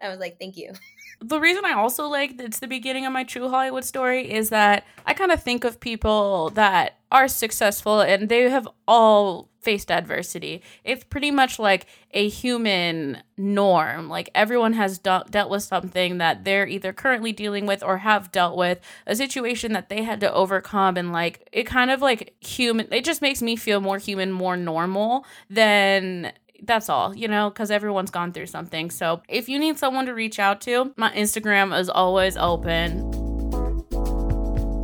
I 0.00 0.08
was 0.08 0.18
like, 0.18 0.38
thank 0.38 0.56
you. 0.56 0.72
the 1.22 1.40
reason 1.40 1.64
I 1.64 1.74
also 1.74 2.08
like 2.08 2.40
it's 2.40 2.60
the 2.60 2.68
beginning 2.68 3.04
of 3.04 3.12
my 3.12 3.24
true 3.24 3.48
Hollywood 3.48 3.84
story 3.84 4.30
is 4.30 4.48
that 4.50 4.86
I 5.06 5.12
kind 5.12 5.30
of 5.30 5.42
think 5.42 5.64
of 5.64 5.78
people 5.80 6.50
that 6.50 6.98
are 7.12 7.28
successful 7.28 8.00
and 8.00 8.28
they 8.28 8.48
have 8.48 8.66
all 8.88 9.50
faced 9.60 9.90
adversity. 9.90 10.62
It's 10.84 11.04
pretty 11.04 11.30
much 11.30 11.58
like 11.58 11.86
a 12.12 12.28
human 12.28 13.22
norm. 13.36 14.08
Like 14.08 14.30
everyone 14.34 14.72
has 14.72 14.98
de- 14.98 15.24
dealt 15.28 15.50
with 15.50 15.62
something 15.62 16.16
that 16.16 16.44
they're 16.44 16.66
either 16.66 16.94
currently 16.94 17.32
dealing 17.32 17.66
with 17.66 17.82
or 17.82 17.98
have 17.98 18.32
dealt 18.32 18.56
with, 18.56 18.80
a 19.06 19.14
situation 19.14 19.74
that 19.74 19.90
they 19.90 20.02
had 20.02 20.20
to 20.20 20.32
overcome 20.32 20.96
and 20.96 21.12
like 21.12 21.46
it 21.52 21.64
kind 21.64 21.90
of 21.90 22.00
like 22.00 22.34
human 22.40 22.88
it 22.90 23.04
just 23.04 23.20
makes 23.20 23.42
me 23.42 23.56
feel 23.56 23.80
more 23.80 23.98
human, 23.98 24.32
more 24.32 24.56
normal 24.56 25.26
than 25.50 26.32
that's 26.64 26.88
all, 26.88 27.14
you 27.14 27.28
know, 27.28 27.50
because 27.50 27.70
everyone's 27.70 28.10
gone 28.10 28.32
through 28.32 28.46
something. 28.46 28.90
So 28.90 29.22
if 29.28 29.48
you 29.48 29.58
need 29.58 29.78
someone 29.78 30.06
to 30.06 30.14
reach 30.14 30.38
out 30.38 30.60
to, 30.62 30.92
my 30.96 31.10
Instagram 31.12 31.78
is 31.78 31.88
always 31.88 32.36
open. 32.36 33.08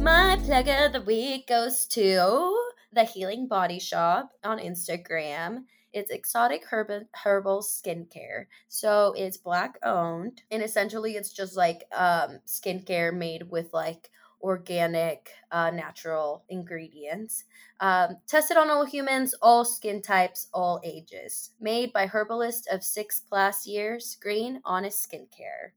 My 0.02 0.38
plug 0.44 0.68
of 0.68 0.92
the 0.92 1.02
week 1.04 1.48
goes 1.48 1.86
to 1.88 2.56
the 2.92 3.04
Healing 3.04 3.48
Body 3.48 3.78
Shop 3.78 4.30
on 4.44 4.58
Instagram. 4.58 5.64
It's 5.92 6.10
exotic 6.10 6.64
herbal 6.70 7.04
herbal 7.24 7.62
skincare. 7.62 8.46
So 8.68 9.14
it's 9.16 9.36
black 9.36 9.78
owned 9.82 10.42
and 10.50 10.62
essentially 10.62 11.16
it's 11.16 11.32
just 11.32 11.56
like 11.56 11.84
um 11.96 12.40
skincare 12.46 13.16
made 13.16 13.50
with 13.50 13.72
like 13.72 14.10
organic 14.46 15.30
uh, 15.50 15.70
natural 15.72 16.44
ingredients. 16.48 17.44
Um, 17.80 18.18
tested 18.28 18.56
on 18.56 18.70
all 18.70 18.84
humans, 18.84 19.34
all 19.42 19.64
skin 19.64 20.00
types, 20.00 20.46
all 20.54 20.80
ages. 20.84 21.50
Made 21.60 21.92
by 21.92 22.06
herbalists 22.06 22.68
of 22.68 22.84
six 22.84 23.20
plus 23.20 23.66
years. 23.66 24.16
Green, 24.22 24.60
honest 24.64 25.10
skincare. 25.10 25.74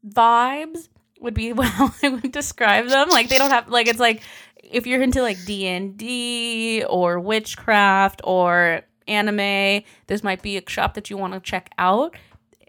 vibes 0.07 0.88
would 1.20 1.35
be 1.35 1.52
how 1.62 1.92
I 2.02 2.09
would 2.09 2.33
describe 2.33 2.88
them. 2.88 3.09
Like 3.09 3.28
they 3.28 3.38
don't 3.38 3.50
have 3.50 3.68
like 3.68 3.88
it's 3.88 3.98
like 3.98 4.22
if 4.62 4.87
you're 4.87 5.02
into 5.02 5.22
like 5.22 5.44
D&D 5.44 6.85
or 6.88 7.20
witchcraft 7.20 8.20
or 8.24 8.83
anime, 9.09 9.85
this 10.07 10.23
might 10.23 10.42
be 10.42 10.57
a 10.57 10.62
shop 10.68 10.94
that 10.94 11.11
you 11.11 11.16
want 11.16 11.35
to 11.35 11.40
check 11.40 11.71
out. 11.79 12.14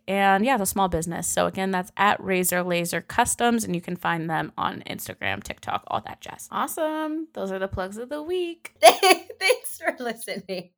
And 0.07 0.43
yeah, 0.43 0.55
it's 0.55 0.63
a 0.63 0.65
small 0.65 0.87
business. 0.87 1.27
So 1.27 1.45
again, 1.45 1.69
that's 1.69 1.91
at 1.95 2.19
Razor 2.23 2.63
Laser 2.63 3.01
Customs, 3.01 3.63
and 3.63 3.75
you 3.75 3.81
can 3.81 3.95
find 3.95 4.27
them 4.27 4.51
on 4.57 4.81
Instagram, 4.89 5.43
TikTok, 5.43 5.83
all 5.87 6.01
that 6.01 6.19
jazz. 6.19 6.49
Awesome. 6.51 7.27
Those 7.33 7.51
are 7.51 7.59
the 7.59 7.67
plugs 7.67 7.97
of 7.97 8.09
the 8.09 8.23
week. 8.23 8.73
Thanks 8.81 9.77
for 9.77 9.95
listening. 9.99 10.71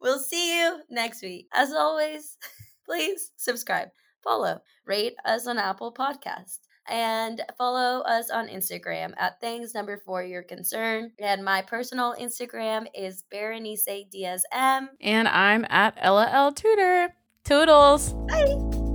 We'll 0.00 0.18
see 0.18 0.58
you 0.58 0.80
next 0.90 1.22
week. 1.22 1.48
As 1.52 1.72
always, 1.72 2.36
please 2.86 3.32
subscribe, 3.36 3.88
follow, 4.22 4.60
rate 4.86 5.14
us 5.24 5.46
on 5.46 5.58
Apple 5.58 5.92
Podcast. 5.92 6.58
And 6.88 7.42
follow 7.56 8.02
us 8.02 8.30
on 8.30 8.48
Instagram 8.48 9.12
at 9.18 9.40
thanks 9.40 9.74
number 9.74 10.00
four 10.04 10.22
your 10.22 10.42
concern. 10.42 11.12
And 11.18 11.44
my 11.44 11.62
personal 11.62 12.14
Instagram 12.18 12.86
is 12.94 13.24
Berenice 13.30 14.08
Diaz 14.10 14.44
M. 14.52 14.88
And 15.00 15.28
I'm 15.28 15.66
at 15.68 15.94
Ella 15.98 16.28
L 16.30 16.52
Tutor. 16.52 17.14
Toodles. 17.44 18.12
Bye. 18.28 18.87